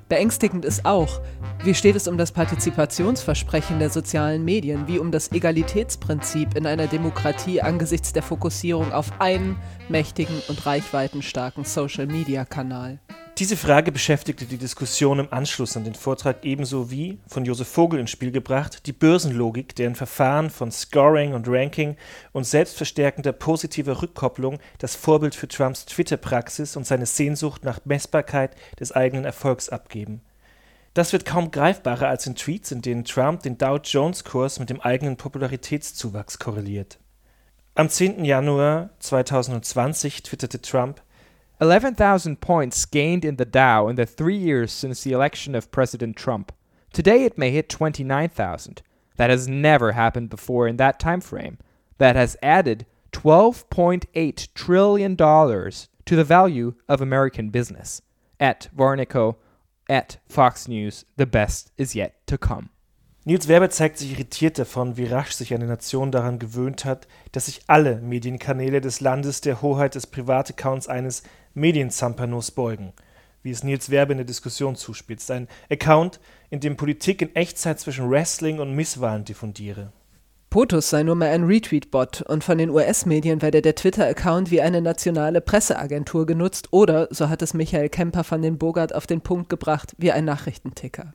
Beängstigend 0.08 0.64
ist 0.64 0.86
auch, 0.86 1.20
wie 1.64 1.74
steht 1.74 1.94
es 1.94 2.08
um 2.08 2.16
das 2.16 2.32
Partizipationsversprechen 2.32 3.78
der 3.78 3.90
sozialen 3.90 4.42
Medien, 4.42 4.88
wie 4.88 4.98
um 4.98 5.12
das 5.12 5.32
Egalitätsprinzip 5.32 6.56
in 6.56 6.66
einer 6.66 6.86
Demokratie 6.86 7.60
angesichts 7.60 8.14
der 8.14 8.22
Fokussierung 8.22 8.92
auf 8.92 9.20
einen 9.20 9.56
mächtigen 9.90 10.40
und 10.48 10.64
reichweitenstarken 10.64 11.64
Social-Media-Kanal? 11.64 13.00
Diese 13.38 13.56
Frage 13.56 13.92
beschäftigte 13.92 14.46
die 14.46 14.58
Diskussion 14.58 15.20
im 15.20 15.32
Anschluss 15.32 15.76
an 15.76 15.84
den 15.84 15.94
Vortrag 15.94 16.44
ebenso 16.44 16.90
wie, 16.90 17.20
von 17.28 17.44
Josef 17.44 17.68
Vogel 17.68 18.00
ins 18.00 18.10
Spiel 18.10 18.32
gebracht, 18.32 18.84
die 18.86 18.92
Börsenlogik, 18.92 19.76
deren 19.76 19.94
Verfahren 19.94 20.50
von 20.50 20.72
Scoring 20.72 21.34
und 21.34 21.46
Ranking 21.46 21.96
und 22.32 22.42
selbstverstärkender 22.42 23.30
positiver 23.30 24.02
Rückkopplung 24.02 24.58
das 24.78 24.96
Vorbild 24.96 25.36
für 25.36 25.46
Trumps 25.46 25.86
Twitter-Praxis 25.86 26.74
und 26.74 26.84
seine 26.84 27.06
Sehnsucht 27.06 27.62
nach 27.62 27.78
Messbarkeit 27.84 28.56
des 28.80 28.90
eigenen 28.90 29.24
Erfolgs 29.24 29.68
abgeben. 29.68 30.20
Das 30.94 31.12
wird 31.12 31.24
kaum 31.24 31.52
greifbarer 31.52 32.08
als 32.08 32.26
in 32.26 32.34
Tweets, 32.34 32.72
in 32.72 32.82
denen 32.82 33.04
Trump 33.04 33.44
den 33.44 33.56
Dow 33.56 33.76
Jones-Kurs 33.76 34.58
mit 34.58 34.68
dem 34.68 34.80
eigenen 34.80 35.16
Popularitätszuwachs 35.16 36.40
korreliert. 36.40 36.98
Am 37.76 37.88
10. 37.88 38.24
Januar 38.24 38.90
2020 38.98 40.24
twitterte 40.24 40.60
Trump, 40.60 41.00
11,000 41.60 42.40
points 42.40 42.84
gained 42.84 43.24
in 43.24 43.36
the 43.36 43.44
Dow 43.44 43.88
in 43.88 43.96
the 43.96 44.06
three 44.06 44.36
years 44.36 44.70
since 44.70 45.02
the 45.02 45.12
election 45.12 45.54
of 45.54 45.72
President 45.72 46.16
Trump. 46.16 46.52
Today 46.92 47.24
it 47.24 47.36
may 47.36 47.50
hit 47.50 47.68
29,000. 47.68 48.82
That 49.16 49.30
has 49.30 49.48
never 49.48 49.92
happened 49.92 50.30
before 50.30 50.68
in 50.68 50.76
that 50.76 51.00
time 51.00 51.20
frame. 51.20 51.58
That 51.98 52.14
has 52.14 52.36
added 52.42 52.86
$12.8 53.12 54.48
trillion 54.54 55.16
to 55.16 56.16
the 56.16 56.24
value 56.24 56.74
of 56.88 57.00
American 57.00 57.50
business. 57.50 58.02
At 58.38 58.68
Varnico, 58.76 59.36
at 59.88 60.18
Fox 60.28 60.68
News, 60.68 61.04
the 61.16 61.26
best 61.26 61.72
is 61.76 61.96
yet 61.96 62.24
to 62.28 62.38
come. 62.38 62.70
Nils 63.24 63.48
Werber 63.48 63.68
zeigt 63.68 63.98
sich 63.98 64.12
irritiert 64.12 64.58
davon, 64.58 64.96
wie 64.96 65.04
rasch 65.04 65.32
sich 65.32 65.52
eine 65.52 65.66
Nation 65.66 66.10
daran 66.10 66.38
gewöhnt 66.38 66.86
hat, 66.86 67.06
dass 67.32 67.44
sich 67.44 67.60
alle 67.66 68.00
Medienkanäle 68.00 68.80
des 68.80 69.00
Landes 69.00 69.42
der 69.42 69.60
Hoheit 69.60 69.96
des 69.96 70.06
Privataccounts 70.06 70.88
eines 70.88 71.24
Medienzampanos 71.58 72.50
beugen, 72.50 72.92
wie 73.42 73.50
es 73.50 73.62
Nils 73.62 73.90
Werber 73.90 74.12
in 74.12 74.18
der 74.18 74.26
Diskussion 74.26 74.76
zuspitzt. 74.76 75.30
Ein 75.30 75.48
Account, 75.70 76.20
in 76.50 76.60
dem 76.60 76.76
Politik 76.76 77.22
in 77.22 77.34
Echtzeit 77.36 77.80
zwischen 77.80 78.10
Wrestling 78.10 78.58
und 78.58 78.74
Misswahlen 78.74 79.24
diffundiere. 79.24 79.92
POTUS 80.50 80.88
sei 80.88 81.02
nur 81.02 81.14
mehr 81.14 81.30
ein 81.32 81.44
Retweet-Bot 81.44 82.22
und 82.22 82.42
von 82.42 82.56
den 82.56 82.70
US-Medien 82.70 83.42
werde 83.42 83.60
der 83.60 83.74
Twitter-Account 83.74 84.50
wie 84.50 84.62
eine 84.62 84.80
nationale 84.80 85.42
Presseagentur 85.42 86.24
genutzt 86.24 86.68
oder, 86.70 87.06
so 87.10 87.28
hat 87.28 87.42
es 87.42 87.52
Michael 87.52 87.90
Kemper 87.90 88.24
von 88.24 88.40
den 88.40 88.56
Bogart 88.56 88.94
auf 88.94 89.06
den 89.06 89.20
Punkt 89.20 89.50
gebracht, 89.50 89.94
wie 89.98 90.10
ein 90.10 90.24
Nachrichtenticker. 90.24 91.12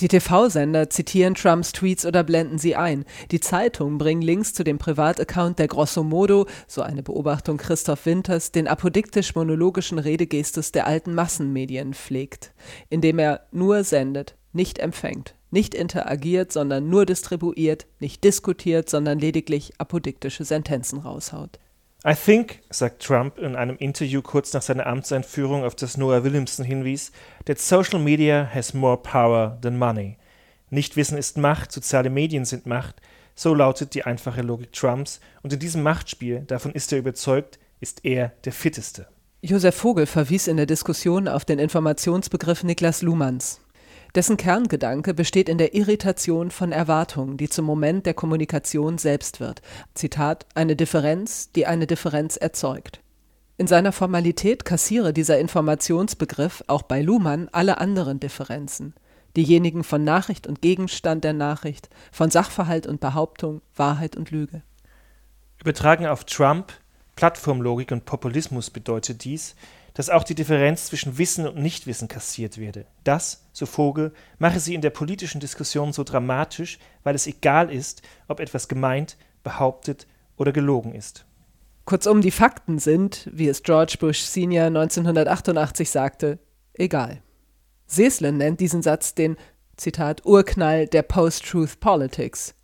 Die 0.00 0.08
TV-Sender 0.08 0.90
zitieren 0.90 1.34
Trumps 1.34 1.72
Tweets 1.72 2.06
oder 2.06 2.24
blenden 2.24 2.58
sie 2.58 2.74
ein. 2.74 3.04
Die 3.30 3.40
Zeitungen 3.40 3.98
bringen 3.98 4.22
Links 4.22 4.52
zu 4.54 4.64
dem 4.64 4.78
Privataccount, 4.78 5.58
der 5.58 5.68
grosso 5.68 6.02
modo, 6.02 6.46
so 6.66 6.82
eine 6.82 7.02
Beobachtung 7.02 7.58
Christoph 7.58 8.06
Winters, 8.06 8.52
den 8.52 8.66
apodiktisch-monologischen 8.66 9.98
Redegestus 9.98 10.72
der 10.72 10.86
alten 10.86 11.14
Massenmedien 11.14 11.94
pflegt, 11.94 12.52
indem 12.88 13.18
er 13.18 13.46
nur 13.52 13.84
sendet, 13.84 14.34
nicht 14.52 14.78
empfängt, 14.78 15.34
nicht 15.50 15.74
interagiert, 15.74 16.52
sondern 16.52 16.88
nur 16.88 17.06
distribuiert, 17.06 17.86
nicht 18.00 18.24
diskutiert, 18.24 18.90
sondern 18.90 19.18
lediglich 19.18 19.72
apodiktische 19.78 20.44
Sentenzen 20.44 20.98
raushaut. 20.98 21.58
I 22.04 22.14
think, 22.14 22.58
sagt 22.68 23.04
Trump 23.04 23.38
in 23.38 23.54
einem 23.54 23.76
Interview 23.76 24.22
kurz 24.22 24.52
nach 24.52 24.62
seiner 24.62 24.88
Amtseinführung, 24.88 25.62
auf 25.62 25.76
das 25.76 25.96
Noah 25.96 26.24
Williamson 26.24 26.64
hinwies, 26.64 27.12
that 27.44 27.60
social 27.60 28.00
media 28.00 28.48
has 28.52 28.74
more 28.74 28.96
power 28.96 29.56
than 29.60 29.78
money. 29.78 30.16
Nichtwissen 30.70 31.16
ist 31.16 31.38
Macht, 31.38 31.70
soziale 31.70 32.10
Medien 32.10 32.44
sind 32.44 32.66
Macht, 32.66 32.96
so 33.36 33.54
lautet 33.54 33.94
die 33.94 34.02
einfache 34.02 34.42
Logik 34.42 34.72
Trumps, 34.72 35.20
und 35.42 35.52
in 35.52 35.60
diesem 35.60 35.84
Machtspiel, 35.84 36.40
davon 36.40 36.72
ist 36.72 36.92
er 36.92 36.98
überzeugt, 36.98 37.60
ist 37.78 38.04
er 38.04 38.32
der 38.44 38.52
Fitteste. 38.52 39.06
Josef 39.40 39.76
Vogel 39.76 40.06
verwies 40.06 40.48
in 40.48 40.56
der 40.56 40.66
Diskussion 40.66 41.28
auf 41.28 41.44
den 41.44 41.60
Informationsbegriff 41.60 42.64
Niklas 42.64 43.02
Luhmanns. 43.02 43.60
Dessen 44.14 44.36
Kerngedanke 44.36 45.14
besteht 45.14 45.48
in 45.48 45.56
der 45.56 45.74
Irritation 45.74 46.50
von 46.50 46.70
Erwartungen, 46.70 47.38
die 47.38 47.48
zum 47.48 47.64
Moment 47.64 48.04
der 48.04 48.12
Kommunikation 48.12 48.98
selbst 48.98 49.40
wird. 49.40 49.62
Zitat: 49.94 50.44
Eine 50.54 50.76
Differenz, 50.76 51.50
die 51.52 51.66
eine 51.66 51.86
Differenz 51.86 52.36
erzeugt. 52.36 53.00
In 53.56 53.66
seiner 53.66 53.92
Formalität 53.92 54.66
kassiere 54.66 55.12
dieser 55.14 55.38
Informationsbegriff 55.38 56.62
auch 56.66 56.82
bei 56.82 57.00
Luhmann 57.00 57.48
alle 57.52 57.78
anderen 57.78 58.20
Differenzen. 58.20 58.94
Diejenigen 59.34 59.82
von 59.82 60.04
Nachricht 60.04 60.46
und 60.46 60.60
Gegenstand 60.60 61.24
der 61.24 61.32
Nachricht, 61.32 61.88
von 62.10 62.30
Sachverhalt 62.30 62.86
und 62.86 63.00
Behauptung, 63.00 63.62
Wahrheit 63.76 64.14
und 64.16 64.30
Lüge. 64.30 64.62
Übertragen 65.58 66.06
auf 66.06 66.24
Trump, 66.24 66.72
Plattformlogik 67.16 67.92
und 67.92 68.04
Populismus 68.04 68.68
bedeutet 68.68 69.24
dies, 69.24 69.54
dass 69.94 70.10
auch 70.10 70.24
die 70.24 70.34
Differenz 70.34 70.86
zwischen 70.86 71.18
Wissen 71.18 71.46
und 71.46 71.56
Nichtwissen 71.56 72.08
kassiert 72.08 72.58
werde. 72.58 72.86
Das, 73.04 73.44
so 73.52 73.66
Vogel, 73.66 74.12
mache 74.38 74.60
sie 74.60 74.74
in 74.74 74.80
der 74.80 74.90
politischen 74.90 75.40
Diskussion 75.40 75.92
so 75.92 76.04
dramatisch, 76.04 76.78
weil 77.02 77.14
es 77.14 77.26
egal 77.26 77.70
ist, 77.70 78.02
ob 78.28 78.40
etwas 78.40 78.68
gemeint, 78.68 79.16
behauptet 79.42 80.06
oder 80.36 80.52
gelogen 80.52 80.94
ist. 80.94 81.24
Kurzum, 81.84 82.20
die 82.20 82.30
Fakten 82.30 82.78
sind, 82.78 83.28
wie 83.32 83.48
es 83.48 83.62
George 83.62 83.96
Bush 83.98 84.20
Senior 84.20 84.66
1988 84.66 85.90
sagte, 85.90 86.38
egal. 86.74 87.20
Seslen 87.86 88.38
nennt 88.38 88.60
diesen 88.60 88.82
Satz 88.82 89.14
den, 89.14 89.36
Zitat, 89.76 90.24
Urknall 90.24 90.86
der 90.86 91.02
Post-Truth 91.02 91.80
Politics. 91.80 92.54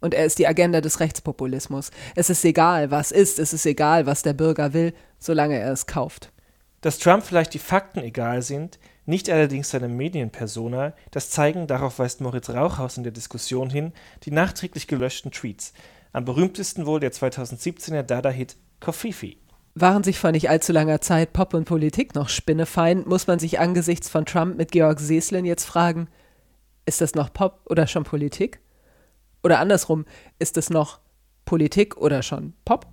Und 0.00 0.14
er 0.14 0.24
ist 0.24 0.38
die 0.38 0.46
Agenda 0.46 0.80
des 0.80 1.00
Rechtspopulismus. 1.00 1.90
Es 2.14 2.30
ist 2.30 2.44
egal, 2.44 2.92
was 2.92 3.10
ist, 3.10 3.40
es 3.40 3.52
ist 3.52 3.66
egal, 3.66 4.06
was 4.06 4.22
der 4.22 4.32
Bürger 4.32 4.72
will, 4.72 4.94
solange 5.18 5.58
er 5.58 5.72
es 5.72 5.86
kauft. 5.86 6.32
Dass 6.80 6.98
Trump 6.98 7.24
vielleicht 7.24 7.54
die 7.54 7.58
Fakten 7.58 8.00
egal 8.00 8.42
sind, 8.42 8.78
nicht 9.04 9.28
allerdings 9.30 9.70
seine 9.70 9.88
Medienpersona, 9.88 10.92
das 11.10 11.30
zeigen, 11.30 11.66
darauf 11.66 11.98
weist 11.98 12.20
Moritz 12.20 12.50
Rauchhaus 12.50 12.96
in 12.96 13.02
der 13.02 13.12
Diskussion 13.12 13.70
hin, 13.70 13.92
die 14.24 14.30
nachträglich 14.30 14.86
gelöschten 14.86 15.32
Tweets. 15.32 15.72
Am 16.12 16.24
berühmtesten 16.24 16.86
wohl 16.86 17.00
der 17.00 17.12
2017er 17.12 18.02
Dada-Hit 18.02 18.56
Kofifi. 18.80 19.38
Waren 19.74 20.04
sich 20.04 20.18
vor 20.18 20.30
nicht 20.30 20.50
allzu 20.50 20.72
langer 20.72 21.00
Zeit 21.00 21.32
Pop 21.32 21.54
und 21.54 21.64
Politik 21.64 22.14
noch 22.14 22.28
spinnefeind, 22.28 23.06
muss 23.06 23.26
man 23.26 23.38
sich 23.38 23.58
angesichts 23.58 24.08
von 24.08 24.24
Trump 24.24 24.56
mit 24.56 24.72
Georg 24.72 25.00
Seslin 25.00 25.44
jetzt 25.44 25.64
fragen, 25.64 26.08
ist 26.86 27.00
das 27.00 27.14
noch 27.14 27.32
Pop 27.32 27.60
oder 27.66 27.86
schon 27.86 28.04
Politik? 28.04 28.60
Oder 29.42 29.58
andersrum, 29.58 30.04
ist 30.38 30.56
es 30.56 30.70
noch 30.70 31.00
Politik 31.44 31.96
oder 31.96 32.22
schon 32.22 32.54
Pop? 32.64 32.86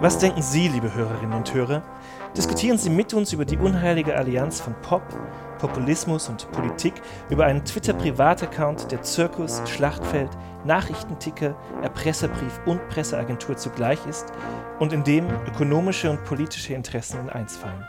Was 0.00 0.18
denken 0.18 0.42
Sie, 0.42 0.68
liebe 0.68 0.94
Hörerinnen 0.94 1.36
und 1.36 1.52
Hörer? 1.52 1.82
Diskutieren 2.38 2.78
Sie 2.78 2.88
mit 2.88 3.14
uns 3.14 3.32
über 3.32 3.44
die 3.44 3.58
unheilige 3.58 4.14
Allianz 4.14 4.60
von 4.60 4.72
Pop, 4.80 5.02
Populismus 5.58 6.28
und 6.28 6.48
Politik, 6.52 6.94
über 7.30 7.46
einen 7.46 7.64
Twitter-Privataccount, 7.64 8.92
der 8.92 9.02
Zirkus, 9.02 9.60
Schlachtfeld, 9.66 10.30
Nachrichtenticker, 10.64 11.56
Erpresserbrief 11.82 12.60
und 12.64 12.88
Presseagentur 12.90 13.56
zugleich 13.56 13.98
ist 14.06 14.26
und 14.78 14.92
in 14.92 15.02
dem 15.02 15.26
ökonomische 15.48 16.10
und 16.10 16.24
politische 16.24 16.74
Interessen 16.74 17.18
in 17.22 17.28
eins 17.28 17.56
fallen. 17.56 17.84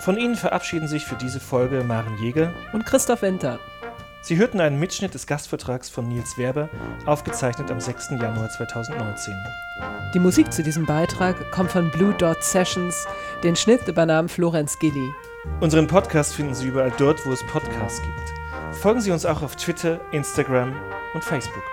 Von 0.00 0.18
Ihnen 0.18 0.36
verabschieden 0.36 0.86
sich 0.86 1.06
für 1.06 1.16
diese 1.16 1.40
Folge 1.40 1.82
Maren 1.82 2.18
Jäger 2.18 2.52
und 2.74 2.84
Christoph 2.84 3.22
Winter. 3.22 3.58
Sie 4.22 4.36
hörten 4.36 4.60
einen 4.60 4.78
Mitschnitt 4.78 5.14
des 5.14 5.26
Gastvortrags 5.26 5.88
von 5.88 6.06
Nils 6.06 6.36
Werber, 6.36 6.68
aufgezeichnet 7.06 7.70
am 7.70 7.80
6. 7.80 8.10
Januar 8.10 8.50
2019. 8.50 9.34
Die 10.12 10.18
Musik 10.18 10.52
zu 10.52 10.62
diesem 10.62 10.84
Beitrag 10.84 11.50
kommt 11.50 11.70
von 11.70 11.90
Blue 11.90 12.12
Dot 12.14 12.44
Sessions, 12.44 13.06
den 13.42 13.56
Schnitt 13.56 13.88
übernahm 13.88 14.28
Florenz 14.28 14.78
Gilli. 14.78 15.10
Unseren 15.60 15.86
Podcast 15.86 16.34
finden 16.34 16.54
Sie 16.54 16.68
überall 16.68 16.92
dort, 16.98 17.24
wo 17.24 17.32
es 17.32 17.44
Podcasts 17.46 18.02
gibt. 18.02 18.76
Folgen 18.76 19.00
Sie 19.00 19.10
uns 19.10 19.24
auch 19.24 19.42
auf 19.42 19.56
Twitter, 19.56 20.00
Instagram 20.12 20.74
und 21.14 21.24
Facebook. 21.24 21.64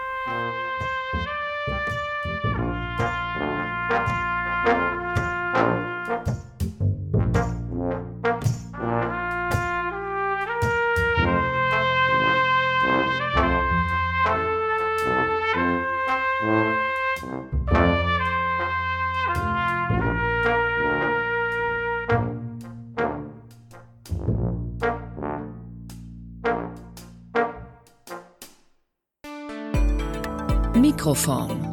Mikroform. 31.18 31.72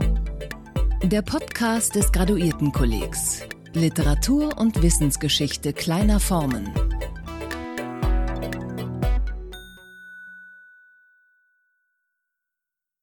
Der 1.03 1.21
Podcast 1.21 1.95
des 1.95 2.11
Graduiertenkollegs. 2.13 3.43
Literatur 3.75 4.57
und 4.57 4.83
Wissensgeschichte 4.83 5.75
kleiner 5.75 6.19
Formen. 6.19 6.73